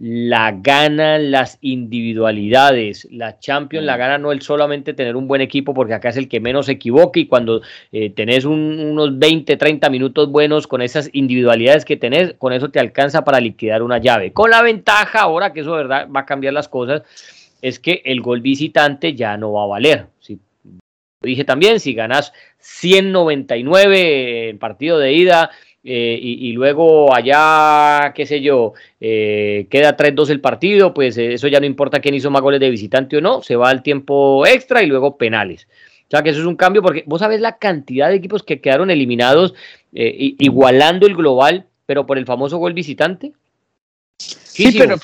[0.00, 3.98] la ganan las individualidades, la Champions la mm.
[3.98, 6.72] gana no el solamente tener un buen equipo, porque acá es el que menos se
[6.72, 12.34] equivoca y cuando eh, tenés unos 20, 30 minutos buenos con esas individualidades que tenés,
[12.38, 14.32] con eso te alcanza para liquidar una llave.
[14.32, 17.02] Con la ventaja ahora, que eso verdad va a cambiar las cosas,
[17.60, 20.06] es que el gol visitante ya no va a valer.
[20.20, 20.38] Si
[21.22, 25.50] dije también, si ganas 199 en partido de ida
[25.84, 31.48] eh, y, luego allá, qué sé yo, eh, queda 3-2 el partido, pues eh, eso
[31.48, 34.46] ya no importa quién hizo más goles de visitante o no, se va al tiempo
[34.46, 35.66] extra y luego penales.
[36.06, 38.60] O sea que eso es un cambio porque vos sabés la cantidad de equipos que
[38.60, 39.54] quedaron eliminados
[39.92, 43.32] igualando el global, pero por el famoso gol visitante.
[44.16, 44.96] Sí, pero,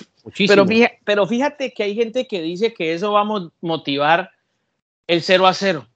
[0.49, 4.31] pero, fíjate, pero fíjate que hay gente que dice que eso va a motivar
[5.07, 5.87] el 0 a 0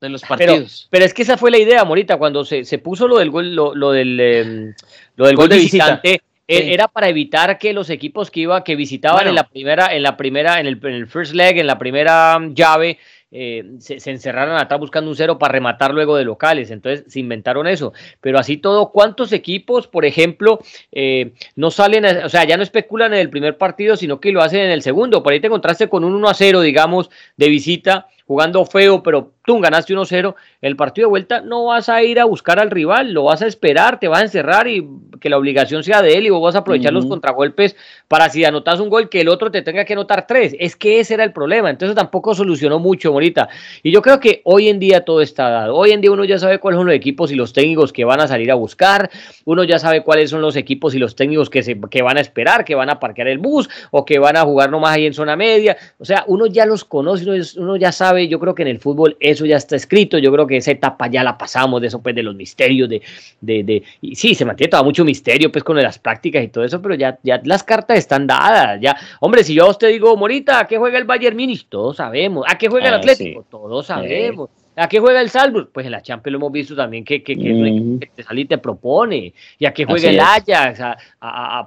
[0.00, 0.88] de los partidos.
[0.90, 3.54] Pero, es que esa fue la idea, Morita, cuando se, se puso lo del gol,
[3.54, 4.74] lo, del, em,
[5.16, 6.22] lo del gol de visitante.
[6.50, 10.02] E, era para evitar que los equipos que iba, que visitaban en la primera, en
[10.02, 12.98] la primera, en el, en el, first leg, en la primera mm, llave,
[13.30, 16.70] eh, se, se, encerraran a estar buscando un cero para rematar luego de locales.
[16.70, 17.92] Entonces se inventaron eso.
[18.22, 23.12] Pero así todo, ¿cuántos equipos, por ejemplo, eh, no salen, o sea, ya no especulan
[23.12, 25.22] en el primer partido, sino que lo hacen en el segundo?
[25.22, 29.32] Por ahí te encontraste con un 1 a 0, digamos, de visita jugando feo, pero
[29.46, 33.12] tú ganaste 1-0, el partido de vuelta no vas a ir a buscar al rival,
[33.14, 34.86] lo vas a esperar, te vas a encerrar y
[35.18, 37.74] que la obligación sea de él y vos vas a aprovechar los contragolpes
[38.06, 40.54] para si anotas un gol que el otro te tenga que anotar tres.
[40.58, 43.48] Es que ese era el problema, entonces tampoco solucionó mucho, Morita.
[43.82, 45.74] Y yo creo que hoy en día todo está dado.
[45.74, 48.20] Hoy en día uno ya sabe cuáles son los equipos y los técnicos que van
[48.20, 49.10] a salir a buscar,
[49.46, 52.20] uno ya sabe cuáles son los equipos y los técnicos que, se, que van a
[52.20, 55.14] esperar, que van a parquear el bus o que van a jugar nomás ahí en
[55.14, 55.78] zona media.
[55.98, 57.24] O sea, uno ya los conoce,
[57.56, 60.46] uno ya sabe, yo creo que en el fútbol eso ya está escrito, yo creo
[60.46, 63.02] que esa etapa ya la pasamos, de eso pues de los misterios, de,
[63.40, 66.64] de, de y sí, se mantiene todo mucho misterio pues con las prácticas y todo
[66.64, 70.16] eso, pero ya, ya las cartas están dadas, ya, hombre, si yo a usted digo,
[70.16, 71.66] Morita, ¿a qué juega el Bayern Munich?
[71.68, 73.44] Todos sabemos, ¿a qué juega el ah, Atlético?
[73.48, 74.48] Todos sabemos.
[74.78, 75.70] ¿A qué juega el Salzburg?
[75.72, 78.58] Pues en la Champions lo hemos visto también que, que, que, te sale y te
[78.58, 79.32] propone.
[79.58, 80.80] ¿Y a qué juega el Ajax?
[80.80, 80.96] A,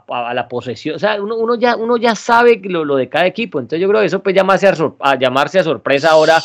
[0.08, 0.96] a, la posesión.
[0.96, 3.60] O sea, uno, uno, ya, uno ya sabe lo, lo, de cada equipo.
[3.60, 6.40] Entonces yo creo que eso pues llamarse a, a llamarse a sorpresa ahora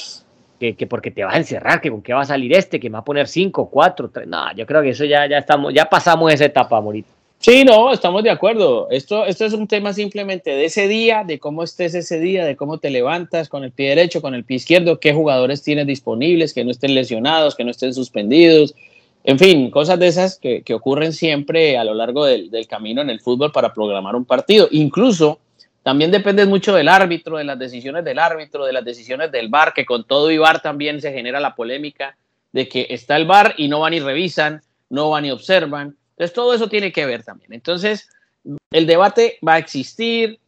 [0.59, 2.89] que, que, porque te va a encerrar, que con qué va a salir este, que
[2.89, 4.27] va a poner 5, 4, 3.
[4.27, 7.16] No, yo creo que eso ya, ya estamos, ya pasamos esa etapa, Morito.
[7.39, 8.89] Sí, no, estamos de acuerdo.
[8.91, 12.57] Esto, esto es un tema simplemente de ese día, de cómo estés ese día, de
[12.57, 16.55] cómo te levantas con el pie derecho, con el pie izquierdo, qué jugadores tienes disponibles,
[16.55, 18.75] que no estén lesionados, que no estén suspendidos.
[19.23, 23.03] En fin, cosas de esas que, que ocurren siempre a lo largo del, del, camino
[23.03, 24.69] en el fútbol para programar un partido.
[24.71, 25.39] Incluso
[25.83, 29.73] también depende mucho del árbitro, de las decisiones del árbitro, de las decisiones del VAR,
[29.73, 32.17] que con todo y VAR también se genera la polémica
[32.53, 35.97] de que está el VAR y no van y revisan, no van y observan.
[36.17, 37.53] Entonces todo eso tiene que ver también.
[37.53, 38.09] Entonces
[38.71, 40.39] el debate va a existir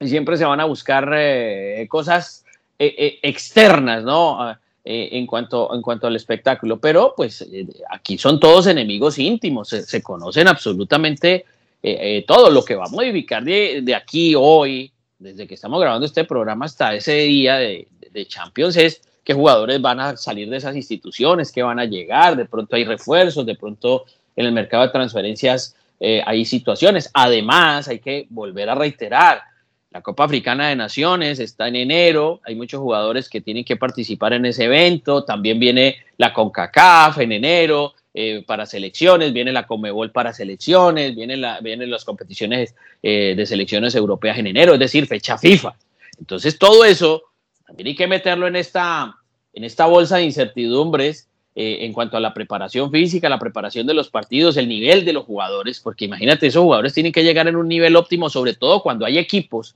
[0.00, 2.44] y siempre se van a buscar eh, cosas
[2.78, 4.40] eh, eh, externas, ¿no?
[4.40, 4.58] Ah,
[4.90, 6.80] en, cuanto, en cuanto al espectáculo.
[6.80, 7.46] Pero pues
[7.90, 11.44] aquí son todos enemigos íntimos, se conocen absolutamente
[12.26, 16.24] todo lo que va a modificar de, de, aquí hoy, desde que estamos grabando este
[16.24, 20.74] programa hasta ese día de, de, Champions, es qué jugadores van a salir de esas
[20.74, 24.06] instituciones, qué van a llegar, de pronto hay refuerzos, de pronto
[24.38, 27.10] en el mercado de transferencias eh, hay situaciones.
[27.12, 29.42] Además, hay que volver a reiterar,
[29.90, 34.34] la Copa Africana de Naciones está en enero, hay muchos jugadores que tienen que participar
[34.34, 40.12] en ese evento, también viene la CONCACAF en enero, eh, para selecciones, viene la Comebol
[40.12, 45.06] para selecciones, vienen, la, vienen las competiciones eh, de selecciones europeas en enero, es decir,
[45.06, 45.74] fecha FIFA.
[46.18, 47.22] Entonces, todo eso
[47.66, 49.16] también hay que meterlo en esta,
[49.52, 51.27] en esta bolsa de incertidumbres
[51.60, 55.12] eh, en cuanto a la preparación física, la preparación de los partidos, el nivel de
[55.12, 58.80] los jugadores, porque imagínate, esos jugadores tienen que llegar en un nivel óptimo, sobre todo
[58.80, 59.74] cuando hay equipos.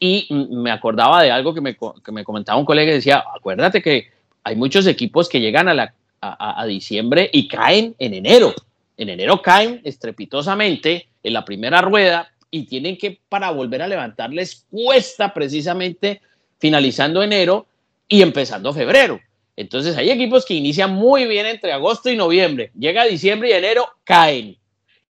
[0.00, 3.82] Y me acordaba de algo que me, que me comentaba un colega y decía, acuérdate
[3.82, 4.06] que
[4.42, 8.54] hay muchos equipos que llegan a, diciembre y caen en enero.
[8.96, 14.64] En enero caen estrepitosamente en la primera rueda y tienen que, para volver a levantarles,
[14.70, 16.22] cuesta precisamente
[16.58, 17.66] finalizando enero
[18.08, 19.20] y empezando febrero.
[19.58, 22.70] Entonces hay equipos que inician muy bien entre agosto y noviembre.
[22.78, 24.56] Llega diciembre y enero, caen.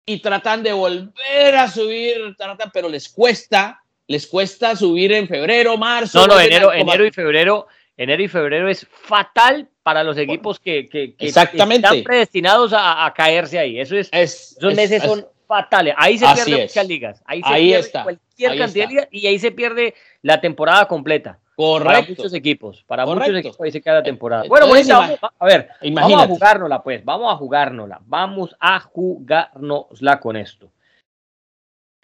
[0.05, 5.77] Y tratan de volver a subir, tratan, pero les cuesta, les cuesta subir en febrero,
[5.77, 6.21] marzo.
[6.21, 10.87] No, no, enero, enero y febrero, enero y febrero es fatal para los equipos que,
[10.87, 11.69] que, están
[12.05, 13.77] predestinados a, caerse ahí.
[13.77, 15.95] Eso es, esos meses son fatales.
[15.97, 17.23] Ahí se pierden muchas ligas.
[17.25, 18.03] Ahí, se pierde está.
[18.03, 21.39] cualquier cantidad de ligas y ahí se pierde la temporada completa.
[21.59, 21.91] Correcto.
[21.91, 22.83] Para muchos equipos.
[22.87, 24.45] Para muchos equipos ahí se queda la temporada.
[24.47, 24.89] Bueno, vamos,
[25.39, 27.03] a ver, vamos a jugárnosla, pues.
[27.03, 27.99] Vamos a jugárnosla.
[28.05, 30.71] Vamos a jugárnosla con esto.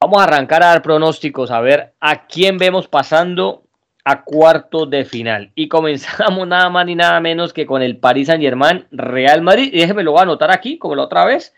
[0.02, 3.64] Vamos a arrancar a dar pronósticos, a ver a quién vemos pasando
[4.04, 5.54] a cuarto de final.
[5.56, 9.70] Y comenzamos nada más ni nada menos que con el Paris Saint Germain Real Madrid.
[9.72, 11.54] Y déjeme lo voy a anotar aquí, como la otra vez.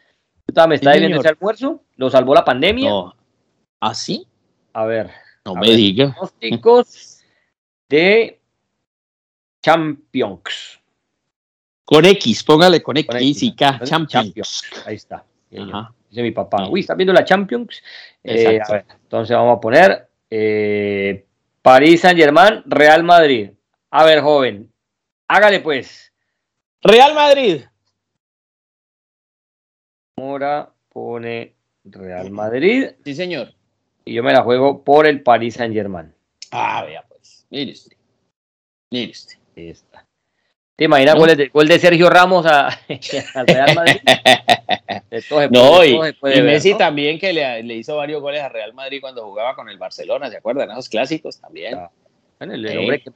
[0.67, 1.81] Me está viendo ese almuerzo.
[1.95, 2.91] Lo salvó la pandemia.
[3.79, 4.27] ¿Así?
[4.71, 5.09] ¿Ah, a ver.
[5.43, 6.13] No me diga.
[6.13, 7.16] Pronósticos
[7.89, 8.39] de
[9.61, 10.79] Champions.
[11.85, 13.79] Con X, póngale con X, y K.
[13.83, 14.63] Champions.
[14.85, 15.23] Ahí está.
[15.49, 16.67] Dice mi papá.
[16.67, 17.81] Uy, ¿están viendo la Champions?
[18.23, 21.25] Eh, a ver, entonces vamos a poner eh,
[21.61, 23.51] París Saint Germain, Real Madrid.
[23.91, 24.71] A ver, joven,
[25.27, 26.11] hágale pues.
[26.81, 27.63] Real Madrid.
[30.17, 32.87] Mora pone Real Madrid.
[33.03, 33.53] Sí, señor.
[34.03, 36.13] Y yo me la juego por el París Saint Germain.
[36.51, 37.06] Ah, vea.
[37.49, 37.97] Mire usted.
[38.91, 39.37] Mire usted.
[39.55, 40.05] Ahí está.
[40.75, 42.67] ¿Te imaginas gol, de, gol, de, Sergio Ramos a,
[43.33, 43.99] al Real Madrid?
[45.51, 45.97] no, y,
[46.43, 49.79] Messi también que le, le, hizo varios goles a Real Madrid cuando jugaba con el
[49.79, 50.69] Barcelona, ¿se acuerdan?
[50.69, 51.79] Esos clásicos también.
[52.37, 53.11] Bueno, el, hombre que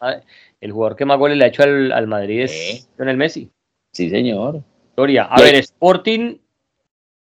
[0.61, 3.51] el jugador que más goles le ha hecho al, al Madrid es el Messi.
[3.91, 4.63] Sí, señor.
[4.95, 5.25] Gloria.
[5.25, 6.37] A ver, Sporting,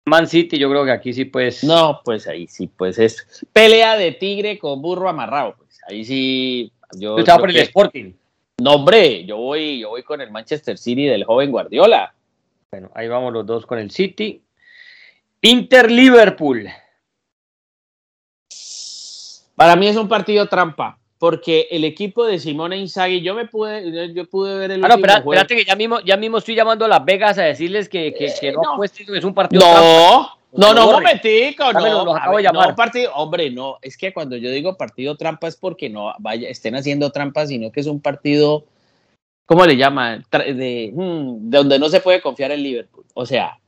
[0.07, 1.65] Man City, yo creo que aquí sí pues.
[1.65, 5.57] No, pues ahí sí, pues es pelea de tigre con burro amarrado.
[5.57, 6.73] Pues ahí sí.
[6.93, 8.13] Yo, estaba por el Sporting.
[8.61, 12.15] No, hombre, yo voy, yo voy con el Manchester City del joven Guardiola.
[12.71, 14.43] Bueno, ahí vamos los dos con el City.
[15.43, 16.69] Inter Liverpool.
[19.57, 24.13] Para mí es un partido trampa, porque el equipo de Simone Inzaghi, yo me pude,
[24.15, 24.85] yo pude ver el.
[24.85, 27.89] Ah, no, espérate, que ya mismo, ya mismo estoy llamando a Las Vegas a decirles
[27.89, 28.85] que, que, que no, no.
[28.85, 30.40] es un partido no, trampa.
[30.53, 32.05] No, no, un momentico, no.
[32.05, 32.71] Los acabo de llamar.
[32.71, 36.49] No, partido, hombre, no, es que cuando yo digo partido trampa es porque no vaya,
[36.49, 38.65] estén haciendo trampa, sino que es un partido,
[39.47, 40.25] ¿cómo le llaman?
[40.33, 43.05] De, hmm, de donde no se puede confiar en Liverpool.
[43.15, 43.59] O sea,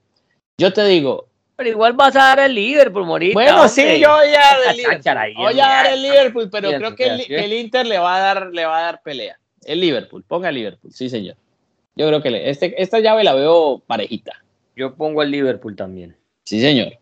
[0.58, 3.34] yo te digo, pero igual vas a dar el Liverpool, Morita.
[3.34, 3.68] Bueno, hombre.
[3.68, 5.16] sí, yo voy a dar el Liverpool.
[5.18, 7.28] Ahí, Voy a dar el Liverpool, pero creo que el, bien.
[7.28, 9.38] que el Inter le va a dar, le va a dar pelea.
[9.64, 11.36] El Liverpool, ponga el Liverpool, sí, señor.
[11.94, 14.42] Yo creo que le- este, esta llave la veo parejita.
[14.74, 16.16] Yo pongo el Liverpool también.
[16.44, 16.92] Sí, señor.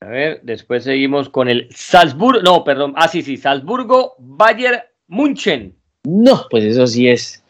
[0.00, 2.40] A ver, después seguimos con el Salzburgo.
[2.42, 2.94] No, perdón.
[2.96, 3.36] Ah, sí, sí.
[3.36, 5.74] Salzburgo, Bayern, Munchen.
[6.04, 7.42] No, pues eso sí es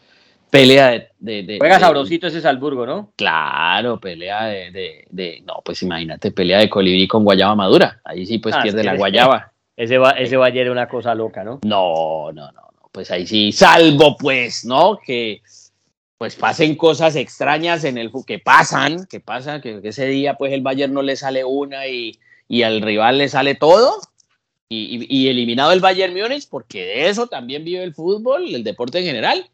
[0.50, 1.08] pelea de.
[1.18, 3.12] de, de- Juega de- sabrosito ese Salzburgo, ¿no?
[3.16, 8.00] Claro, pelea de, No, pues imagínate, pelea de colibrí con guayaba madura.
[8.04, 9.52] Ahí sí, pues Ah, pierde es la guayaba.
[9.78, 11.60] Ese, va, ese Bayern era una cosa loca, ¿no?
[11.64, 12.88] No, no, no, no.
[12.90, 14.98] Pues ahí sí, salvo pues, ¿no?
[14.98, 15.40] Que
[16.18, 20.52] pues pasen cosas extrañas en el que pasan, que pasa, que, que ese día pues
[20.52, 24.00] el Bayern no le sale una y, y al rival le sale todo.
[24.70, 28.62] Y, y- y eliminado el Bayern Múnich, porque de eso también vive el fútbol, el
[28.64, 29.48] deporte en general.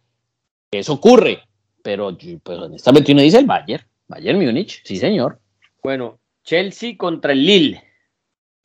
[0.73, 1.43] Eso ocurre.
[1.83, 5.39] Pero, pues honestamente uno dice el Bayern, Bayern Múnich, sí señor.
[5.83, 7.85] Bueno, Chelsea contra el Lille.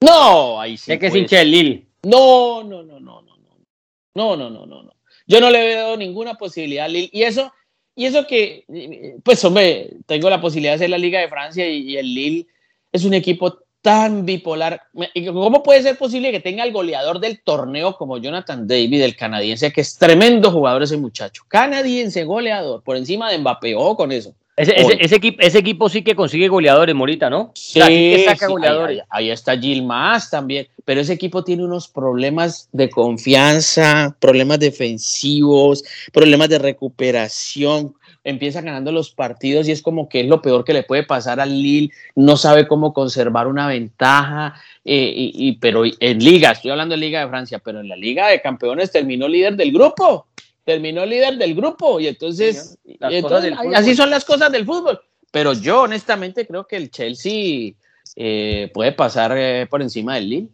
[0.02, 0.86] No, ahí sí.
[0.86, 1.22] sé que es pues.
[1.22, 1.86] hincha del Lille.
[2.04, 3.58] No, no, no, no, no, no.
[4.16, 4.94] No, no, no, no, no.
[5.28, 7.10] Yo no le veo ninguna posibilidad a Lille.
[7.12, 7.54] Y eso,
[8.00, 8.64] y eso que,
[9.26, 12.48] pues hombre, tengo la posibilidad de hacer la Liga de Francia y, el Lille
[12.94, 14.84] es un equipo tan bipolar.
[15.14, 19.18] ¿Y ¿Cómo puede ser posible que tenga el goleador del torneo como Jonathan David, el
[19.18, 21.44] canadiense, que es tremendo jugador ese muchacho?
[21.50, 24.34] Canadiense, goleador, por encima de Mbappé, ojo con eso.
[24.60, 27.42] Ese, ese, ese equipo, ese equipo sí que consigue goleadores, Morita, ¿no?
[27.42, 29.00] O sea, sí que saca sí, goleadores.
[29.00, 34.60] Ahí, ahí, ahí está Gilmas también, pero ese equipo tiene unos problemas de confianza, problemas
[34.60, 37.96] defensivos, problemas de recuperación.
[38.26, 41.40] Empieza ganando los partidos y es como que es lo peor que le puede pasar
[41.40, 41.92] al Lille.
[42.16, 47.02] No sabe cómo conservar una ventaja, eh, y, y- pero en Liga, estoy hablando de
[47.02, 50.28] Liga de Francia, pero en la Liga de Campeones terminó líder del grupo.
[50.70, 55.00] Terminó líder del grupo y entonces, Sí, y entonces, así son las cosas del fútbol.
[55.32, 57.72] Pero yo honestamente creo que el Chelsea
[58.16, 60.50] eh, puede pasar eh, por encima del Lille.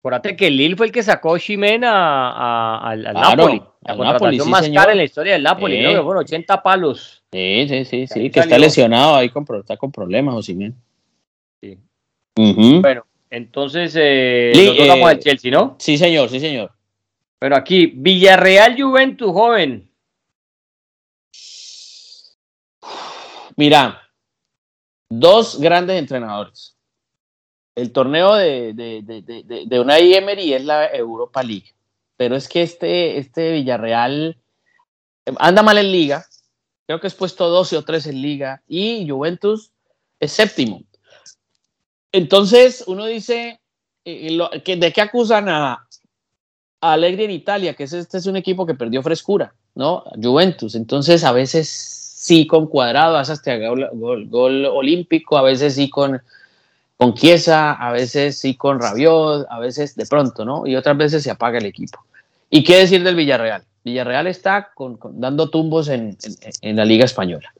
[0.00, 1.90] Acuérdate que el Lille fue el que sacó Shimen a,
[2.30, 3.58] a- al, al Claro, Napoli.
[3.58, 4.80] La al contratación Napoli, sí, más señor.
[4.82, 5.82] cara en la historia del Napoli, Sí.
[5.82, 5.88] ¿no?
[5.90, 7.22] Que fueron 80 palos.
[7.32, 8.58] Sí, sí, sí, sí, que está salió.
[8.58, 10.76] lesionado ahí, con, está con problemas, Osimhen.
[11.60, 11.76] Sí.
[12.36, 12.80] Ujú.
[12.80, 15.74] Bueno, entonces eh, dos vamos eh, al Chelsea, ¿no?
[15.80, 16.70] Sí, señor, sí, señor.
[17.38, 19.88] Pero aquí, Villarreal Juventus, joven.
[23.56, 24.02] Mira,
[25.08, 26.76] dos grandes entrenadores.
[27.74, 31.74] El torneo de, de, de, de, Unai Emery es la Europa League.
[32.16, 34.36] Pero es que este, este Villarreal
[35.26, 36.26] eh, anda mal en liga.
[36.86, 38.62] Creo que es puesto 12 o 13 en liga.
[38.66, 39.70] Y Juventus
[40.18, 40.82] es séptimo.
[42.10, 43.60] Entonces, uno dice,
[44.04, 45.88] eh, ¿de qué acusan a,
[46.80, 47.74] a Allegri en Italia?
[47.74, 50.04] Que es, este es un equipo que perdió frescura, ¿no?
[50.22, 50.74] Juventus.
[50.74, 55.88] Entonces, a veces sí con cuadrado, veces hasta gol, gol- gol olímpico, a veces sí
[55.90, 56.20] con,
[56.96, 60.66] con Chiesa, a veces sí con Rabiot, a veces de pronto, ¿no?
[60.66, 62.00] Y otras veces se apaga el equipo.
[62.50, 63.64] ¿Y qué decir del Villarreal?
[63.84, 67.52] Villarreal está con- con- dando tumbos en, en- en la Liga Española.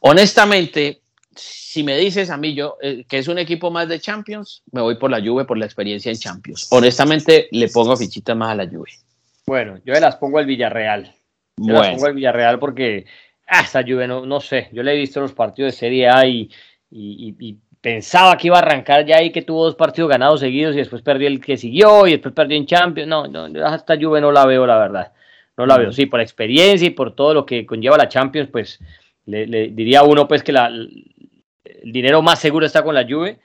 [0.00, 1.01] Honestamente,
[1.34, 4.80] si me dices a mí yo eh, que es un equipo más de Champions, me
[4.80, 6.68] voy por la Juve por la experiencia en Champions.
[6.70, 8.90] Honestamente, le pongo fichitas más a la Juve.
[9.46, 11.12] Bueno, yo le las pongo al Villarreal.
[11.56, 13.06] Yo las pongo al Villarreal porque
[13.48, 16.26] ah, esta Juve, no, no sé, yo le he visto los partidos de Serie A
[16.26, 16.50] y,
[16.90, 20.40] y- y- y pensaba que iba a arrancar ya y que tuvo dos partidos ganados
[20.40, 23.08] seguidos y después perdió el que siguió y después perdió en Champions.
[23.08, 25.12] No, no, yo a esta Juve no la veo, la verdad.
[25.56, 25.80] No la Mm.
[25.80, 28.78] veo, sí, por experiencia y por todo lo que conlleva la Champions, pues
[29.26, 30.70] le, le diría a uno pues que la,
[31.64, 33.38] el dinero más seguro está con la Juve,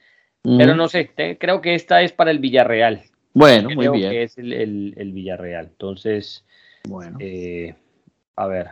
[0.43, 3.03] pero no sé, te- creo que esta es para el Villarreal.
[3.33, 4.11] Bueno, muy Creo bien.
[4.11, 5.65] que es el, el- el Villarreal.
[5.67, 6.43] Entonces,
[6.87, 7.17] Bueno.
[7.21, 7.75] eh,
[8.35, 8.69] a ver.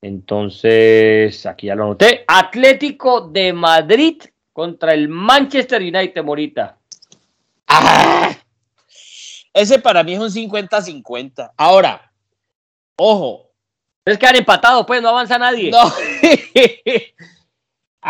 [0.00, 2.24] Entonces, aquí ya lo anoté.
[2.26, 6.78] Atlético de Madrid contra el Manchester United, Morita.
[7.66, 8.34] ¡Ah!
[9.52, 11.52] Ese para mí es un 50-50.
[11.56, 12.10] Ahora,
[12.96, 13.50] ojo.
[14.04, 15.70] Es que han empatado, pues no avanza nadie.
[15.70, 15.82] No.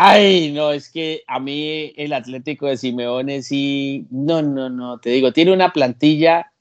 [0.01, 4.05] Ay, no, es que a mí el Atlético de Simeone sí.
[4.09, 6.53] No, no, no, te digo, tiene una plantilla.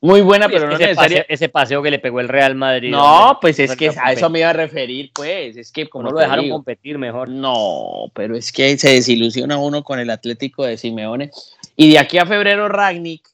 [0.00, 1.22] Muy buena, pero no ese necesaria.
[1.22, 2.92] Paseo, ese paseo que le pegó el Real Madrid.
[2.92, 5.56] No, pues es que a eso me iba a referir, pues.
[5.56, 7.28] Es que como no lo dejaron competir mejor.
[7.28, 11.32] No, pero es que se desilusiona uno con el Atlético de Simeone.
[11.74, 13.28] Y de aquí a febrero, Ragnick,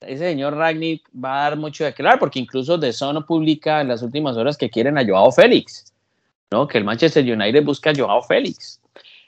[0.00, 3.88] ese señor Ragnick va a dar mucho de claro, porque incluso The Sun publica en
[3.88, 5.92] las últimas horas que quieren a Joao Félix,
[6.54, 6.68] ¿no?
[6.68, 8.80] Que el Manchester United busca a Joao Félix.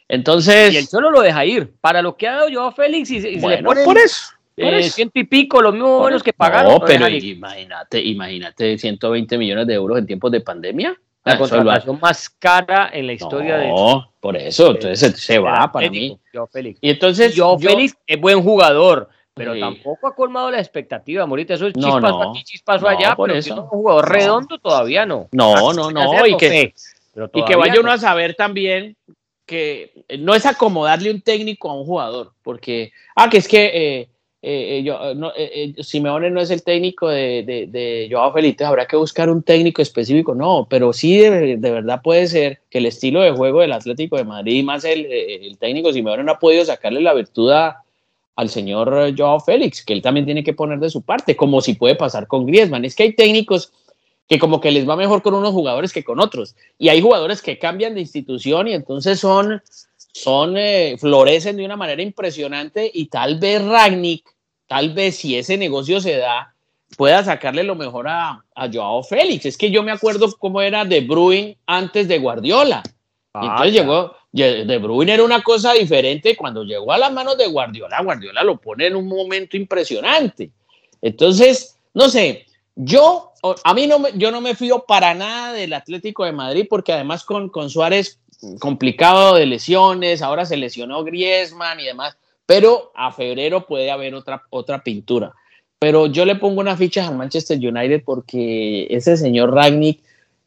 [0.09, 0.73] Entonces.
[0.73, 1.73] Y el Cholo lo deja ir.
[1.81, 3.85] Para lo que ha dado Joao Félix y, y bueno, se le pone.
[3.85, 4.33] por eso.
[4.59, 6.73] Eh, ciento y pico, los mismos buenos que pagaron.
[6.73, 10.97] No, pero imagínate, imagínate 120 millones de euros en tiempos de pandemia.
[11.25, 13.69] La ah, contratación más cara en la historia no, de.
[13.69, 16.19] No, por eso, entonces se, se va para mí.
[16.33, 16.79] Joao Félix.
[16.81, 17.35] Y entonces.
[17.37, 19.61] Joao Félix es buen jugador, pero sí.
[19.61, 21.55] tampoco ha colmado la expectativa, Morita.
[21.55, 23.53] Eso es chispazo no, no, aquí, chispazo allá, por pero eso.
[23.53, 25.29] es un jugador redondo todavía no.
[25.33, 26.27] No, no, no.
[26.27, 26.73] Y que,
[27.17, 28.95] pero y que vaya uno a saber también
[29.47, 34.09] que no es acomodarle un técnico a un jugador, porque, ah, que es que eh,
[34.43, 38.87] eh, yo, no, eh, Simeone no es el técnico de, de, de, Joao Félix, habrá
[38.87, 42.87] que buscar un técnico específico, no, pero sí de, de, verdad puede ser que el
[42.87, 46.67] estilo de juego del Atlético de Madrid, más el, el técnico Simeone no ha podido
[46.67, 47.83] sacarle la virtud a,
[48.35, 51.73] al señor Joao Félix, que él también tiene que poner de su parte, como si
[51.73, 53.73] puede pasar con Griezmann, es que hay técnicos
[54.29, 56.57] que como que les va mejor con unos jugadores que con otros.
[56.79, 59.63] Y hay jugadores que cambian de institución y entonces son,
[60.13, 64.25] son eh, florecen de una manera impresionante y tal vez Ragnick,
[64.67, 66.55] tal vez si ese negocio se da,
[66.97, 69.47] pueda sacarle lo mejor a, a Joao Félix.
[69.47, 72.83] Es que yo me acuerdo cómo era De Bruyne antes de Guardiola.
[73.33, 77.39] Ah, y entonces llegó, De Bruyne era una cosa diferente cuando llegó a las manos
[77.39, 78.03] de Guardiola.
[78.03, 80.51] Guardiola lo pone en un momento impresionante.
[81.01, 82.46] Entonces, no sé,
[82.77, 83.33] yo,
[83.65, 87.25] a mí no yo no me fío para nada del Atlético de Madrid porque además
[87.25, 88.21] con, con Suárez
[88.59, 94.43] complicado de lesiones, ahora se lesionó Griezmann y demás, pero a febrero puede haber otra,
[94.51, 95.33] otra pintura.
[95.79, 100.01] Pero yo le pongo unas fichas al Manchester United porque ese señor Ragnick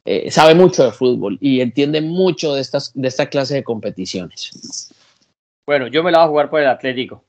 [0.05, 4.91] eh, sabe mucho de fútbol y entiende mucho de, estas, de esta clase de competiciones.
[5.67, 7.23] Bueno, yo me la voy a jugar por el Atlético.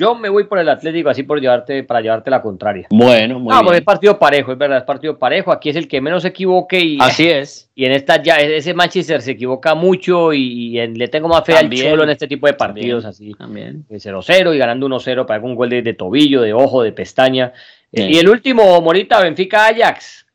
[0.00, 2.86] Yo me voy por el Atlético así por llevarte, para llevarte la contraria.
[2.88, 3.64] Bueno, muy no, bien.
[3.64, 5.52] porque es partido parejo, es verdad, es partido parejo.
[5.52, 7.70] Aquí es el que menos se equivoque y así es.
[7.74, 11.44] Y en esta ya ese Manchester se equivoca mucho y, y en, le tengo más
[11.44, 13.38] fe también, al Cholo en este tipo de partidos también, así.
[13.38, 13.86] También.
[13.90, 17.52] 0-0 y ganando 1-0 para un gol de, de, tobillo, de ojo, de pestaña.
[17.92, 18.04] Sí.
[18.04, 20.26] Y el último, Morita, Benfica Ajax.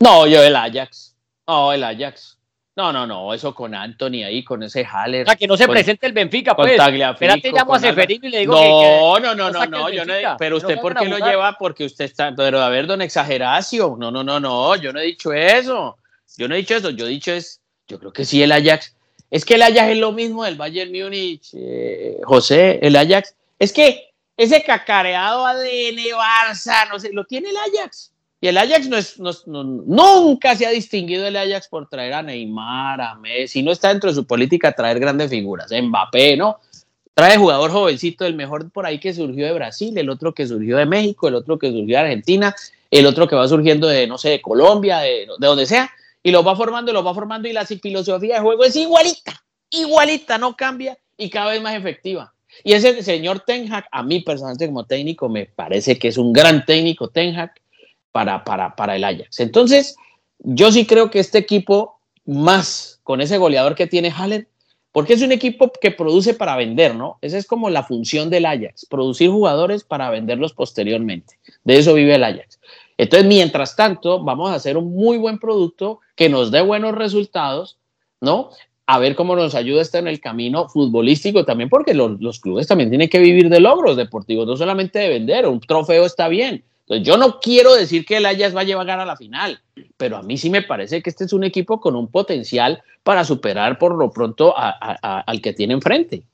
[0.00, 1.16] No, yo el Ajax.
[1.46, 2.33] No, el Ajax.
[2.76, 5.22] No, no, no, eso con Anthony ahí, con ese Haller.
[5.22, 6.72] O sea, que no se con, presente el Benfica, pues.
[6.72, 10.04] Espérate, llamo a Seferino y le digo no, que, que, No, no, no, no, yo
[10.04, 11.56] no, pero usted, ¿por qué lo lleva?
[11.56, 15.04] Porque usted está, pero a ver, don Exageracio, no, no, no, no, yo no he
[15.04, 15.98] dicho eso,
[16.36, 18.96] yo no he dicho eso, yo he dicho es, yo creo que sí, el Ajax,
[19.30, 23.72] es que el Ajax es lo mismo del Bayern Múnich, eh, José, el Ajax, es
[23.72, 28.13] que ese cacareado ADN Barça, no sé, lo tiene el Ajax.
[28.44, 32.12] Y el Ajax no es, no, no, nunca se ha distinguido el Ajax por traer
[32.12, 36.58] a Neymar, a Messi, no está dentro de su política traer grandes figuras, Mbappé, ¿no?
[37.14, 40.76] Trae jugador jovencito, el mejor por ahí que surgió de Brasil, el otro que surgió
[40.76, 42.54] de México, el otro que surgió de Argentina,
[42.90, 45.90] el otro que va surgiendo de, no sé, de Colombia, de, de donde sea,
[46.22, 50.36] y lo va formando, lo va formando y la filosofía de juego es igualita, igualita,
[50.36, 52.34] no cambia y cada vez más efectiva.
[52.62, 56.34] Y ese señor Ten Hag, a mí personalmente como técnico, me parece que es un
[56.34, 57.54] gran técnico Ten Hag,
[58.14, 59.40] para, para, para el Ajax.
[59.40, 59.96] Entonces,
[60.38, 64.46] yo sí creo que este equipo, más con ese goleador que tiene Haller,
[64.92, 67.18] porque es un equipo que produce para vender, ¿no?
[67.22, 71.34] Esa es como la función del Ajax, producir jugadores para venderlos posteriormente.
[71.64, 72.60] De eso vive el Ajax.
[72.98, 77.78] Entonces, mientras tanto, vamos a hacer un muy buen producto que nos dé buenos resultados,
[78.20, 78.50] ¿no?
[78.86, 82.68] A ver cómo nos ayuda esto en el camino futbolístico también, porque los, los clubes
[82.68, 86.62] también tienen que vivir de logros deportivos, no solamente de vender, un trofeo está bien,
[86.86, 89.58] entonces, yo no quiero decir que el Ajax va a llevar a la final,
[89.96, 93.24] pero a mí sí me parece que este es un equipo con un potencial para
[93.24, 96.24] superar por lo pronto a, a, a, al que tiene enfrente.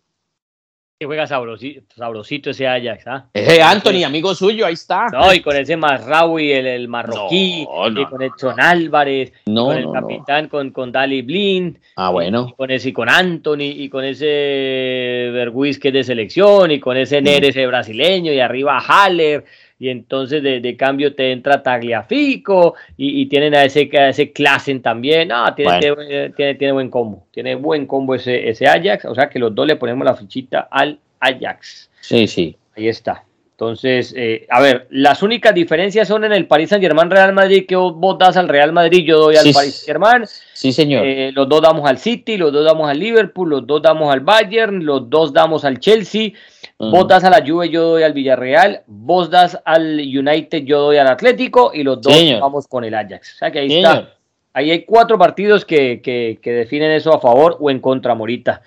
[0.98, 3.26] Que juega sabrosito, sabrosito ese Ajax, ¿ah?
[3.32, 5.06] Ese Anthony, amigo suyo, ahí está.
[5.10, 9.66] No, y con ese Masraoui, el, el marroquí, no, no, y con Edson Álvarez, no,
[9.66, 11.78] con el capitán, con, con Dali Blind.
[11.96, 12.48] Ah, bueno.
[12.50, 16.80] Y con, ese, y con Anthony, y con ese Berguiz que es de selección, y
[16.80, 17.68] con ese Neres mm.
[17.68, 19.46] brasileño, y arriba Haller
[19.80, 24.30] y entonces de, de, cambio te entra Tagliafico y, y tienen a ese, a ese
[24.30, 25.28] Klassen también.
[25.28, 26.06] No, tiene, bueno.
[26.06, 29.54] tiene, tiene, tiene, buen combo, tiene buen combo ese, ese Ajax, o sea que los
[29.54, 31.90] dos le ponemos la fichita al Ajax.
[32.02, 32.56] Sí, sí.
[32.76, 33.24] Ahí está.
[33.52, 37.66] Entonces, eh, a ver, las únicas diferencias son en el Paris Saint Germain Real Madrid,
[37.66, 40.24] que vos das al Real Madrid, yo doy al sí, Paris Saint Germain.
[40.54, 41.06] Sí, señor.
[41.06, 44.20] Eh, los dos damos al City, los dos damos al Liverpool, los dos damos al
[44.20, 46.32] Bayern, los dos damos al Chelsea.
[46.80, 48.84] Vos das a la Juve, yo doy al Villarreal.
[48.86, 51.72] Vos das al United, yo doy al Atlético.
[51.74, 53.34] Y los dos vamos con el Ajax.
[53.34, 54.14] O sea que ahí está.
[54.54, 58.62] Ahí hay cuatro partidos que, que, que, definen eso a favor o en contra, Morita.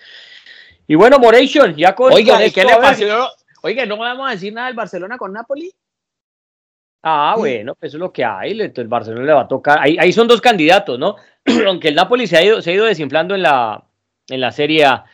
[0.87, 2.13] Y bueno, Moration, ya con.
[2.13, 3.29] Oiga, ¿qué le pasó?
[3.63, 5.71] Oiga, ¿no vamos a decir nada del Barcelona con Napoli?
[7.01, 8.51] Ah, bueno, pues eso es lo que hay.
[8.61, 9.79] El Barcelona le va a tocar.
[9.81, 11.15] Ahí, ahí son dos candidatos, ¿no?
[11.67, 13.83] Aunque el Napoli se ha ido, se ha ido desinflando en la,
[14.29, 15.05] en la Serie A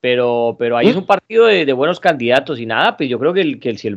[0.00, 3.42] pero, pero ahí es un partido de, buenos candidatos y nada, pues yo creo que
[3.42, 3.96] el, que el, si el,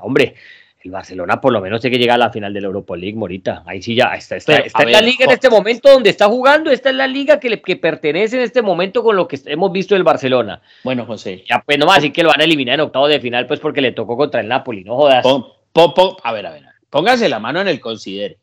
[0.00, 0.34] hombre,
[0.82, 3.16] el Barcelona por lo menos tiene que llegar a la final de la Europa League,
[3.16, 3.62] Morita.
[3.64, 6.70] Ahí sí ya está, está, está en la liga en este momento donde está jugando,
[6.70, 9.70] esta es la liga que, le, que pertenece en este momento con lo que hemos
[9.70, 10.60] visto del Barcelona.
[10.82, 11.44] Bueno, José.
[11.48, 13.80] Ya pues nomás así que lo van a eliminar en octavo de final, pues porque
[13.80, 15.24] le tocó contra el Napoli, no jodas.
[15.24, 18.38] a ver, a ver, póngase la mano en el considere.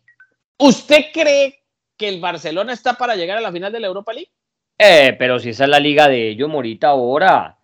[0.58, 1.64] ¿Usted cree
[1.98, 4.32] que el Barcelona está para llegar a la final de la Europa League?
[4.86, 7.58] Eh, pero si esa es la liga de ellos, Morita, ahora.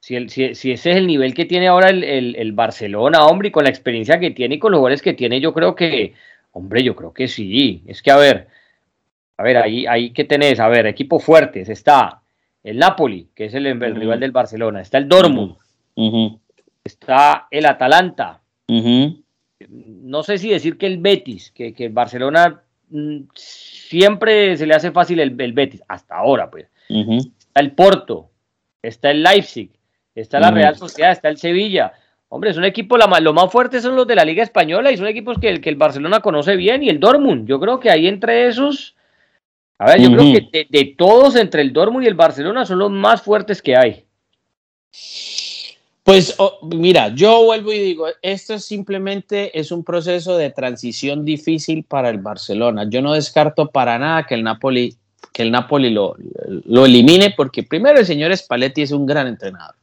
[0.00, 3.64] Si, el, si, ese es el nivel que tiene ahora el, Barcelona, hombre, y con
[3.64, 6.14] la experiencia que tiene y con los goles que tiene, yo creo que,
[6.52, 7.82] hombre, yo creo que sí.
[7.86, 8.48] Es que, a ver,
[9.38, 11.68] a ver, ahí, ahí que tenés, a ver, equipos fuertes.
[11.68, 12.20] Está
[12.62, 14.82] el Napoli, que es el, rival del Barcelona.
[14.82, 15.56] Está el Dortmund.
[16.84, 18.42] Está el Atalanta.
[18.68, 22.62] No sé si decir que el Betis, que, que el Barcelona
[23.34, 26.66] siempre se le hace fácil el, Betis, hasta ahora, pues.
[26.88, 28.30] Está el Porto,
[28.82, 29.70] está el Leipzig,
[30.14, 31.92] está la Real Sociedad, está el Sevilla.
[32.30, 34.96] Hombre, es un equipo, la, lo más fuerte son los de la Liga Española y
[34.96, 37.48] son equipos que el, que el Barcelona conoce bien y el Dortmund.
[37.48, 38.96] Yo creo que ahí entre esos,
[39.78, 42.90] a ver, yo creo que de, todos entre el Dortmund y el Barcelona son los
[42.90, 44.04] más fuertes que hay.
[46.08, 52.08] Pues mira, yo vuelvo y digo, esto simplemente es un proceso de transición difícil para
[52.08, 52.86] el Barcelona.
[52.88, 54.96] Yo no descarto para nada que el Napoli,
[55.34, 56.16] que el Napoli lo,
[56.64, 59.74] lo elimine, porque primero el señor Spalletti es un gran entrenador.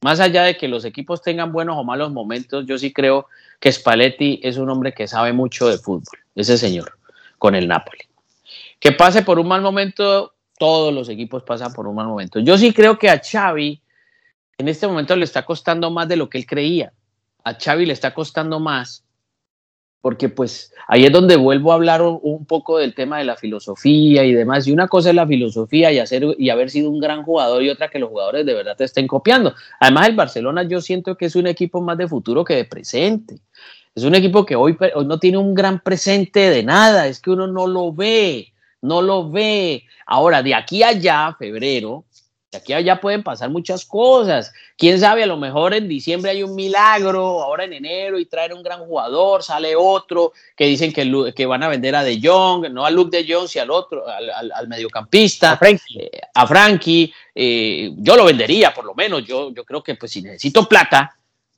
[0.00, 3.26] Más allá de que los equipos tengan buenos o malos momentos, yo sí creo
[3.60, 6.96] que Spalletti es un hombre que sabe mucho de fútbol, ese señor,
[7.36, 8.00] con el Napoli.
[8.80, 12.40] Que pase por un mal momento, todos los equipos pasan por un mal momento.
[12.40, 13.78] Yo sí creo que a Xavi
[14.58, 16.92] en este momento le está costando más de lo que él creía.
[17.44, 19.06] A Xavi le está costando más
[20.06, 24.22] porque pues ahí es donde vuelvo a hablar un, poco del tema de la filosofía
[24.22, 24.64] y demás.
[24.68, 27.70] Y una cosa es la filosofía y, hacer, y haber sido un gran jugador y
[27.70, 29.52] otra que los jugadores de verdad te estén copiando.
[29.80, 33.40] Además, el Barcelona yo siento que es un equipo más de futuro que de presente.
[33.96, 37.30] Es un equipo que hoy, hoy no tiene un gran presente de nada, es que
[37.30, 38.52] uno no lo ve,
[38.82, 39.86] no lo ve.
[40.06, 42.04] Ahora, de aquí a allá, febrero,
[42.56, 44.52] aquí allá pueden pasar muchas cosas.
[44.76, 48.52] Quién sabe, a lo mejor en diciembre hay un milagro, ahora en enero y traer
[48.52, 52.70] un gran jugador, sale otro que dicen que, que van a vender a De Jong,
[52.70, 57.04] no a Luke De Jong, sino al otro, al, mediocampista, a Frankie.
[57.04, 59.24] Eh, eh, yo lo vendería, por lo menos.
[59.24, 61.16] Yo, yo creo que pues si necesito plata,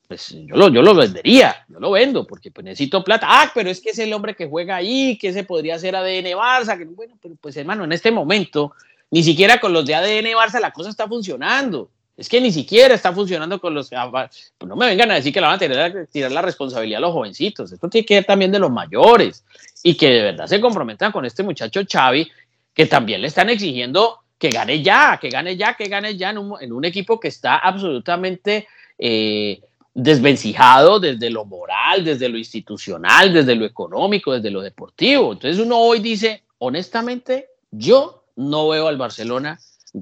[0.08, 3.26] pues yo lo, yo lo vendería, yo lo vendo, porque pues necesito plata.
[3.28, 6.32] Ah, pero es que es el hombre que juega ahí, que ese podría ser ADN
[6.32, 8.72] Barça, que bueno, pero pues hermano, en este momento
[9.10, 11.90] ni siquiera con los de ADN Barça la cosa está funcionando.
[12.16, 13.92] Es que ni siquiera está funcionando con los.
[13.92, 16.98] Ah, pues no me vengan a decir que la van a tirar, tirar la responsabilidad
[16.98, 17.70] a los jovencitos.
[17.70, 19.44] Esto tiene que ver también de los mayores
[19.84, 22.28] y que de verdad se comprometan con este muchacho Xavi,
[22.74, 26.38] que también le están exigiendo que gane ya, que gane ya, que gane ya en
[26.72, 29.60] un, equipo que está absolutamente eh,
[29.94, 35.32] desvencijado desde lo moral, desde lo institucional, desde lo económico, desde lo deportivo.
[35.32, 39.58] Entonces uno hoy dice, honestamente, yo no veo al Barcelona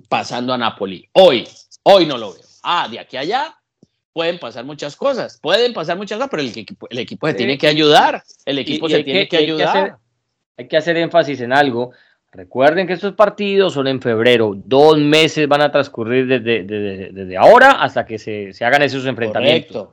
[0.09, 1.09] pasando a Napoli.
[1.13, 1.49] Hoy,
[1.83, 2.43] hoy no lo veo.
[2.63, 3.57] Ah, de aquí a allá
[4.13, 7.59] pueden pasar muchas cosas, pueden pasar muchas cosas, pero el equipo, el equipo se tiene
[7.59, 9.97] que ayudar, el equipo se tiene que, ayudar.
[10.57, 11.93] Hay que, hacer, énfasis en algo.
[12.33, 17.73] Recuerden que estos partidos son en febrero, dos meses van a transcurrir desde, desde, ahora
[17.73, 19.89] hasta que se, hagan esos enfrentamientos.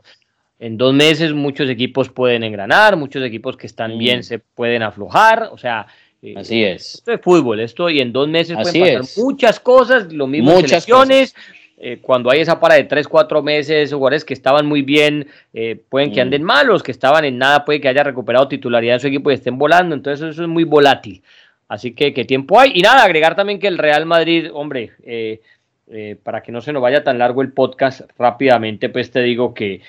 [0.60, 4.24] En dos meses muchos equipos pueden engranar, muchos equipos que están bien mm.
[4.24, 5.88] se pueden aflojar, o sea,
[6.36, 6.96] Así es.
[6.96, 10.68] Esto es fútbol, esto y en dos meses pueden pasar muchas cosas, lo mismo en
[10.68, 11.36] selecciones.
[11.78, 15.78] Eh, cuando hay esa para de tres, cuatro meses, jugadores que estaban muy bien, eh,
[15.90, 16.24] pueden que mm.
[16.24, 19.34] anden malos, que estaban en nada, puede que haya recuperado titularidad en su equipo y
[19.34, 21.22] estén volando, entonces eso es muy volátil.
[21.68, 22.72] Así que, ¿qué tiempo hay?
[22.74, 25.42] Y nada, agregar también que el Real Madrid, hombre, eh,
[26.24, 29.82] para que no se nos vaya tan largo el podcast rápidamente, pues te digo que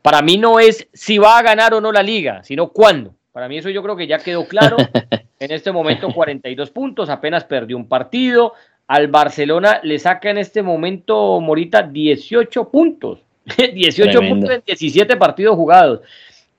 [0.00, 3.14] para mí no es si va a ganar o no la liga, sino cuándo.
[3.34, 4.76] Para mí eso yo creo que ya quedó claro.
[5.40, 8.54] En este momento 42 puntos, apenas perdió un partido.
[8.86, 13.18] Al Barcelona le saca en este momento Morita 18 puntos.
[13.74, 16.00] 18 puntos en 17 partidos jugados.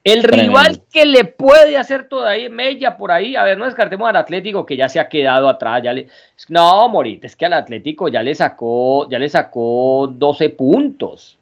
[0.04, 4.18] El rival que le puede hacer todavía mella por ahí, a ver, no descartemos al
[4.18, 6.10] Atlético que ya se ha quedado atrás, ya le,
[6.50, 11.40] no, Morita, es que al Atlético ya le sacó, ya le sacó 12 puntos.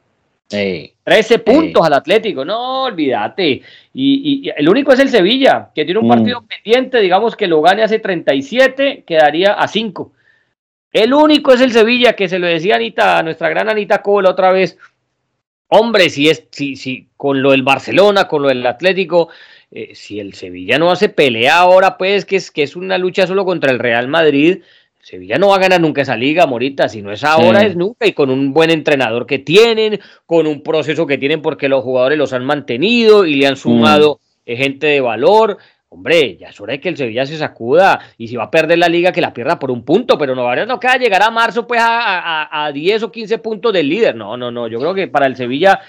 [0.48, 3.62] 13 puntos al Atlético, no olvídate.
[3.92, 6.10] Y, el único es el Sevilla, que tiene un mm.
[6.10, 10.12] partido pendiente, digamos que lo gane hace 37, quedaría a 5.
[10.92, 14.52] El único es el Sevilla, que se lo decía Anita, nuestra gran Anita Cole otra
[14.52, 14.78] vez.
[15.68, 19.30] Hombre, si es, si, si, con lo del Barcelona, con lo del Atlético,
[19.72, 23.26] eh, si el Sevilla no hace pelea ahora, pues que es, que es una lucha
[23.26, 24.62] solo contra el Real Madrid,
[25.04, 26.88] Sevilla no va a ganar nunca esa liga, Morita.
[26.88, 28.06] Si no es ahora, es nunca.
[28.06, 32.16] Y con un buen entrenador que tienen, con un proceso que tienen porque los jugadores
[32.16, 34.40] los han mantenido y le han sumado mm.
[34.46, 35.58] eh, gente de valor.
[35.90, 38.00] Hombre, ya es hora de que el Sevilla se sacuda.
[38.16, 40.16] Y si va a perder la liga, que la pierda por un punto.
[40.16, 43.86] Pero no, no queda llegar a marzo pues a, a, 10 o 15 puntos del
[43.86, 44.16] líder.
[44.16, 44.68] No, no, no.
[44.68, 45.80] Yo creo que para el Sevilla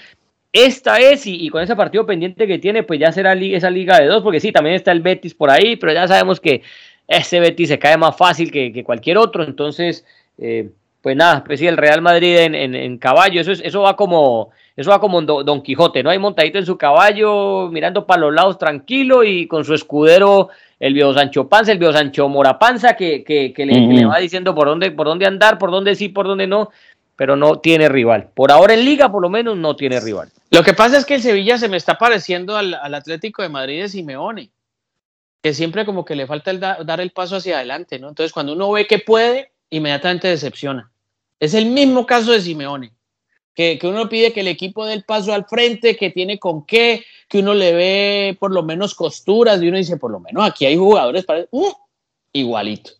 [0.52, 4.06] esta es, y, con ese partido pendiente que tiene, pues ya será esa liga de
[4.06, 6.62] dos, porque sí, también está el Betis por ahí, pero ya sabemos que
[7.08, 10.04] ese Betis se cae más fácil que, cualquier otro, entonces,
[10.38, 10.70] eh,
[11.02, 14.90] pues nada, pues sí, el Real Madrid en, caballo, eso, es, eso va como, eso
[14.90, 16.10] va como Don, Quijote, ¿no?
[16.10, 20.48] Hay montadito en su caballo, mirando para los lados tranquilo y con su escudero,
[20.80, 24.66] el viejo Sancho Panza, el viejo Sancho Morapanza, que, que, que, le, va diciendo por
[24.66, 26.70] dónde, por dónde andar, por dónde sí, por dónde no,
[27.14, 28.28] pero no tiene rival.
[28.34, 30.28] Por ahora en Liga, por lo menos, no tiene rival.
[30.50, 33.48] Lo que pasa es que el Sevilla se me está pareciendo al, al Atlético de
[33.48, 34.50] Madrid de Simeone
[35.42, 38.08] que siempre como que le falta el dar el paso hacia adelante, ¿no?
[38.08, 40.90] Entonces cuando uno ve que puede, inmediatamente decepciona.
[41.38, 42.92] Es el mismo caso de Simeone,
[43.54, 46.66] que, que, uno pide que el equipo dé el paso al frente, que tiene con
[46.66, 50.44] qué, que uno le ve por lo menos costuras y uno dice, por lo menos
[50.44, 51.46] aquí hay jugadores para...
[51.50, 51.72] Uh,
[52.32, 52.92] igualito.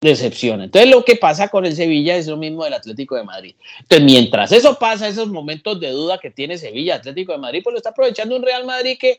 [0.00, 0.64] Decepciona.
[0.64, 3.54] Entonces lo que pasa con el Sevilla es lo mismo del Atlético de Madrid.
[3.80, 7.72] Entonces mientras eso pasa, esos momentos de duda que tiene Sevilla, Atlético de Madrid, pues
[7.72, 9.18] lo está aprovechando un Real Madrid que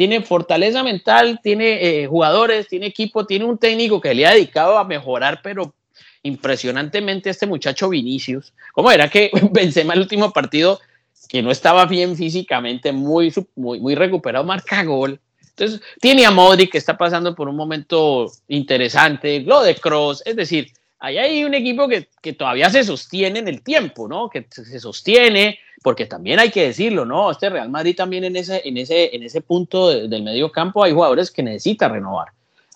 [0.00, 1.74] tiene fortaleza mental, tiene
[2.04, 5.74] eh, jugadores, tiene equipo, tiene un técnico que le ha dedicado a mejorar, pero
[6.22, 8.54] impresionantemente este muchacho Vinicius.
[8.72, 10.80] ¿Cómo era que Benzema el último partido,
[11.28, 15.20] que no estaba bien físicamente, muy, muy, muy recuperado, marca gol?
[15.50, 20.34] Entonces, tiene a Modric que está pasando por un momento interesante, lo de Cross, es
[20.34, 24.30] decir, ahí hay un equipo que, que, todavía se sostiene en el tiempo, ¿no?
[24.30, 27.30] Que se sostiene, porque también hay que decirlo, ¿no?
[27.30, 30.92] Este Real Madrid también en ese, en ese, en ese punto del medio campo hay
[30.92, 32.28] jugadores que necesita renovar.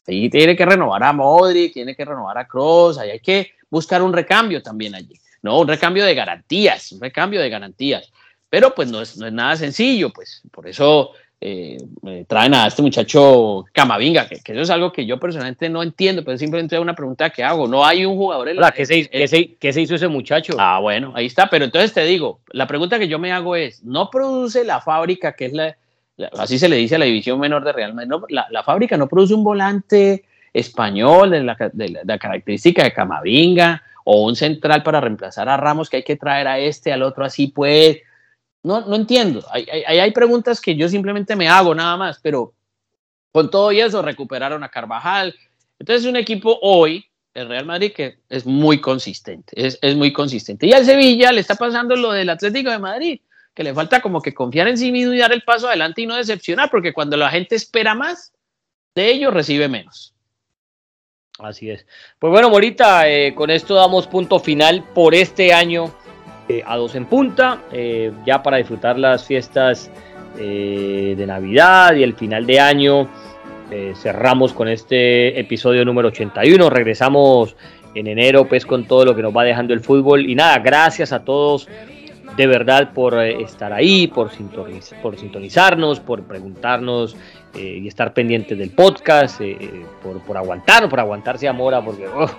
[0.06, 4.02] Ahí tiene que renovar a Modric, tiene que renovar a Kroos, ahí hay que buscar
[4.02, 5.60] un recambio también allí, ¿no?
[5.60, 8.10] Un recambio de garantías, un recambio de garantías.
[8.50, 11.10] Pero pues no es, no es nada sencillo, pues por eso
[11.40, 11.78] eh,
[12.26, 16.38] traen a este muchacho Camavinga, que, eso es algo que yo personalmente no entiendo, pero
[16.38, 17.68] simplemente es una pregunta que hago.
[17.68, 20.54] No hay un jugador en la, ¿qué, se, se, hizo ese muchacho?
[20.58, 21.48] Ah, bueno, ahí está.
[21.50, 25.32] Pero entonces te digo, la pregunta que yo me hago es, ¿no produce la fábrica,
[25.32, 25.76] que es la,
[26.38, 29.34] así se le dice a la división menor de Real Madrid, la, fábrica no produce
[29.34, 35.48] un volante español de la, de la característica de Camavinga o un central para reemplazar
[35.48, 37.98] a Ramos que hay que traer a este, al otro así, pues
[38.64, 39.44] no, no entiendo.
[39.50, 42.54] Hay, hay, hay, preguntas que yo simplemente me hago nada más, pero
[43.30, 45.34] con todo y eso recuperaron a Carvajal.
[45.78, 47.04] Entonces es un equipo hoy,
[47.34, 50.66] el Real Madrid, que es muy consistente, es, es muy consistente.
[50.66, 53.20] Y al Sevilla le está pasando lo del Atlético de Madrid,
[53.52, 56.06] que le falta como que confiar en sí mismo y dar el paso adelante y
[56.06, 58.32] no decepcionar, porque cuando la gente espera más
[58.94, 60.14] de ellos, recibe menos.
[61.38, 61.84] Así es.
[62.18, 65.94] Pues bueno, Morita, eh, con esto damos punto final por este año
[66.46, 69.90] eh, a dos en punta, eh, ya para disfrutar las fiestas
[70.38, 73.08] eh, de Navidad y el final de año.
[73.94, 76.70] cerramos con este episodio número 81.
[76.70, 77.56] Regresamos
[77.94, 80.28] en enero, pues con todo lo que nos va dejando el fútbol.
[80.28, 81.66] Y nada, gracias a todos
[82.36, 84.30] de verdad por estar ahí, por,
[85.02, 87.16] por sintonizarnos, por preguntarnos
[87.54, 89.40] y estar pendientes del podcast,
[90.02, 92.30] por, por aguantarnos, por aguantarse a Mora, porque oh,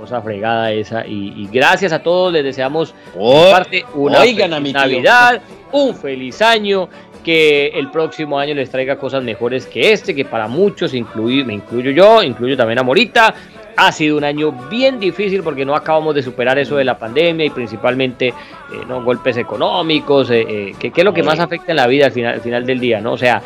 [0.00, 1.06] cosa fregada esa.
[1.06, 5.42] Y, gracias a todos, les deseamos oh, parte una feliz Navidad,
[5.72, 6.88] un feliz año,
[7.22, 11.52] que el próximo año les traiga cosas mejores que este, que para muchos, incluir, me
[11.52, 13.34] incluyo yo, incluyo también a Morita,
[13.80, 17.46] ha sido un año bien difícil porque no acabamos de superar eso de la pandemia
[17.46, 18.34] y principalmente eh,
[18.86, 19.02] ¿no?
[19.02, 22.34] golpes económicos, eh, eh, que, es lo que más afecta en la vida al final,
[22.34, 23.12] al final del día, ¿no?
[23.12, 23.40] O sea,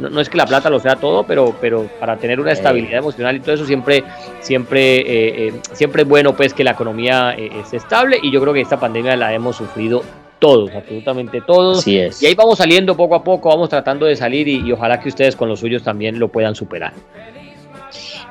[0.00, 3.34] no, es que la plata lo sea todo, pero, pero para tener una estabilidad emocional
[3.34, 4.04] y todo eso siempre,
[4.38, 8.78] siempre, siempre es bueno pues que la economía esté estable y yo creo que esta
[8.78, 10.04] pandemia la hemos sufrido
[10.38, 11.78] todos, absolutamente todos.
[11.78, 12.22] Así es.
[12.22, 15.34] Y ahí vamos saliendo poco a poco, vamos tratando de salir y ojalá que ustedes
[15.34, 16.92] con los suyos también lo puedan superar.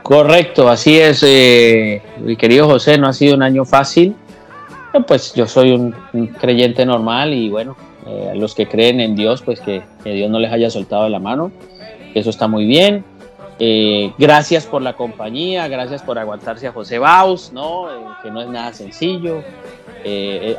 [0.10, 4.16] Correcto, así es, eh, mi querido José, no ha sido un año fácil.
[4.92, 5.94] Eh, pues yo soy un,
[6.42, 10.52] creyente normal y bueno, eh, los que creen en Dios, pues que, Dios no les
[10.52, 11.52] haya soltado la mano,
[12.16, 13.06] eso está muy bien.
[14.18, 17.86] gracias por la compañía, gracias por aguantarse a José Baus, ¿no?
[18.24, 19.44] que no es nada sencillo.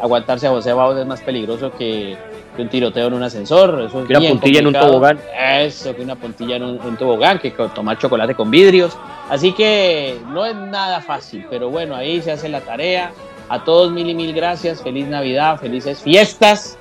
[0.01, 2.17] aguantarse a José Baus es más peligroso que,
[2.61, 5.19] que un tiroteo en un ascensor, eso que una puntilla en un tobogán.
[5.59, 8.97] Eso, que una puntilla en un, tobogán, que tomar chocolate con vidrios.
[9.31, 13.13] Así que no es nada fácil, pero bueno, ahí se hace la tarea.
[13.49, 16.79] A todos mil y mil gracias, feliz Navidad, felices fiestas.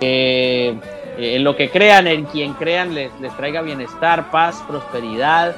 [0.00, 0.78] Eh,
[1.18, 5.56] en lo que crean, en quien crean, les, les traiga bienestar, paz, prosperidad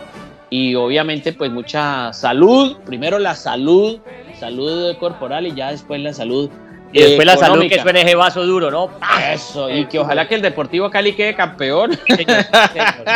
[0.51, 2.77] y obviamente pues mucha salud.
[2.87, 3.99] Primero la salud,
[4.39, 6.49] salud corporal y ya después la salud
[6.93, 8.91] y después la salud que suene ese vaso duro, ¿no?
[9.33, 11.99] Eso, y que ojalá que el Deportivo Cali quede campeón.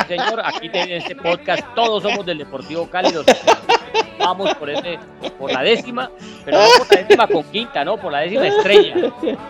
[0.08, 3.10] señor, aquí en este podcast todos somos del Deportivo Cali,
[4.18, 4.98] vamos por ese,
[5.38, 6.10] por la décima,
[6.44, 7.96] pero no por la décima con quinta, ¿no?
[7.96, 8.94] Por la décima estrella.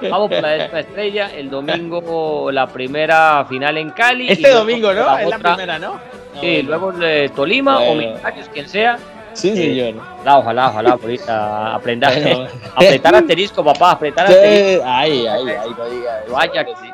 [0.09, 4.31] Vamos por la décima estrella, el domingo la primera final en Cali.
[4.31, 5.19] Este domingo, ¿no?
[5.19, 6.01] Es la primera, ¿no?
[6.41, 8.99] Sí, luego de Tolima o Millonarios, quien sea
[9.35, 9.95] Sí, señor.
[9.97, 12.49] Ojalá, ojalá, ojalá, ahorita aprender.
[12.75, 14.85] apretar asterisco, papá, apretar asterisco.
[14.87, 16.25] Ay, ay, ay, no diga.
[16.31, 16.93] Vaya que sí.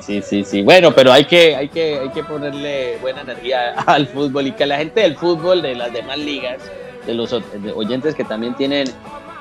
[0.00, 0.62] Sí, sí, sí.
[0.62, 4.66] Bueno, pero hay que, hay que, hay que ponerle buena energía al fútbol y que
[4.66, 6.58] la gente del fútbol, de las demás ligas,
[7.06, 7.32] de los
[7.74, 8.88] oyentes que también tienen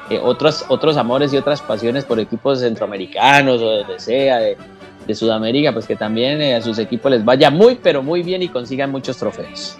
[0.09, 4.57] eh, otros, otros amores y otras pasiones por equipos centroamericanos o de donde sea, de,
[5.13, 8.47] Sudamérica, pues que también eh, a sus equipos les vaya muy, pero muy bien y
[8.47, 9.77] consigan muchos trofeos.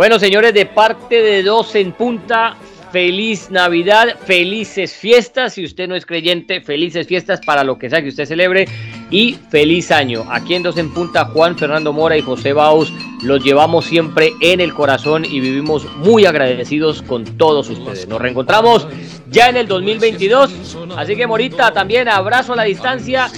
[0.00, 2.56] Bueno, señores, de parte de dos en punta,
[2.90, 5.52] feliz Navidad, felices fiestas.
[5.52, 8.66] Si usted no es creyente, felices fiestas para lo que sea que usted celebre
[9.10, 10.24] y feliz año.
[10.30, 12.90] Aquí en dos en punta, Juan Fernando Mora y José Baus
[13.22, 18.08] los llevamos siempre en el corazón y vivimos muy agradecidos con todos ustedes.
[18.08, 18.88] Nos reencontramos
[19.28, 20.78] ya en el 2022.
[20.96, 23.30] Así que Morita, también abrazo a la distancia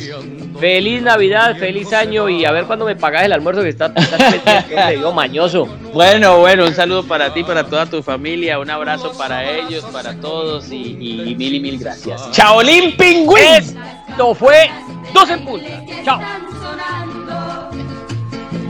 [0.59, 4.88] Feliz Navidad, feliz año y a ver cuándo me pagas el almuerzo que está, está
[4.90, 5.66] dio mañoso.
[5.92, 10.14] Bueno, bueno, un saludo para ti, para toda tu familia, un abrazo para ellos, para
[10.14, 12.30] todos y, mil y mil gracias.
[12.30, 13.76] Chaolín Pingüín.
[14.09, 14.70] Esto fue
[15.12, 15.68] Dos en Punta.
[16.05, 16.20] Chao.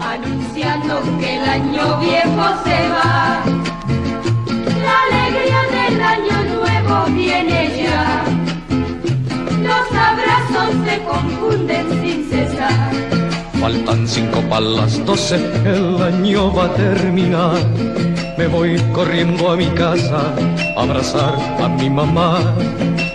[0.01, 3.43] Anunciando que el año viejo se va,
[4.83, 8.25] la alegría del año nuevo viene ya
[10.85, 12.93] se confunden sin cesar.
[13.61, 17.59] Faltan cinco para las doce, el año va a terminar.
[18.37, 20.35] Me voy corriendo a mi casa
[20.77, 22.41] a abrazar a mi mamá.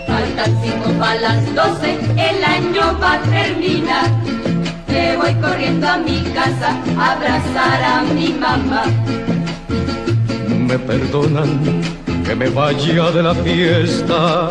[0.06, 4.08] Faltan cinco para las doce, el año va a terminar.
[4.88, 8.84] Me voy corriendo a mi casa a abrazar a mi mamá.
[10.48, 11.82] Me perdonan
[12.24, 14.50] que me vaya de la fiesta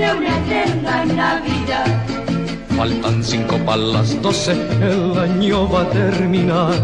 [0.00, 1.86] de una eterna Navidad.
[2.76, 6.74] Faltan cinco para las doce, el año va a terminar.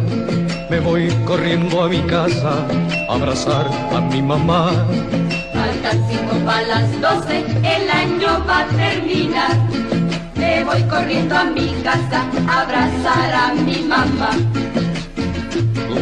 [0.71, 2.67] Me voy corriendo a mi casa
[3.09, 4.71] a abrazar a mi mamá.
[5.55, 7.39] Faltan cinco para las doce,
[7.77, 9.57] el año va a terminar.
[10.35, 14.31] Me voy corriendo a mi casa a abrazar a mi mamá.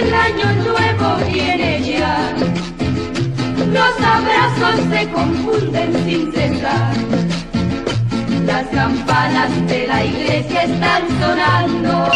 [0.00, 2.34] del año nuevo viene ya
[3.72, 6.94] los abrazos se confunden sin cesar.
[8.46, 12.08] Las campanas de la iglesia están sonando.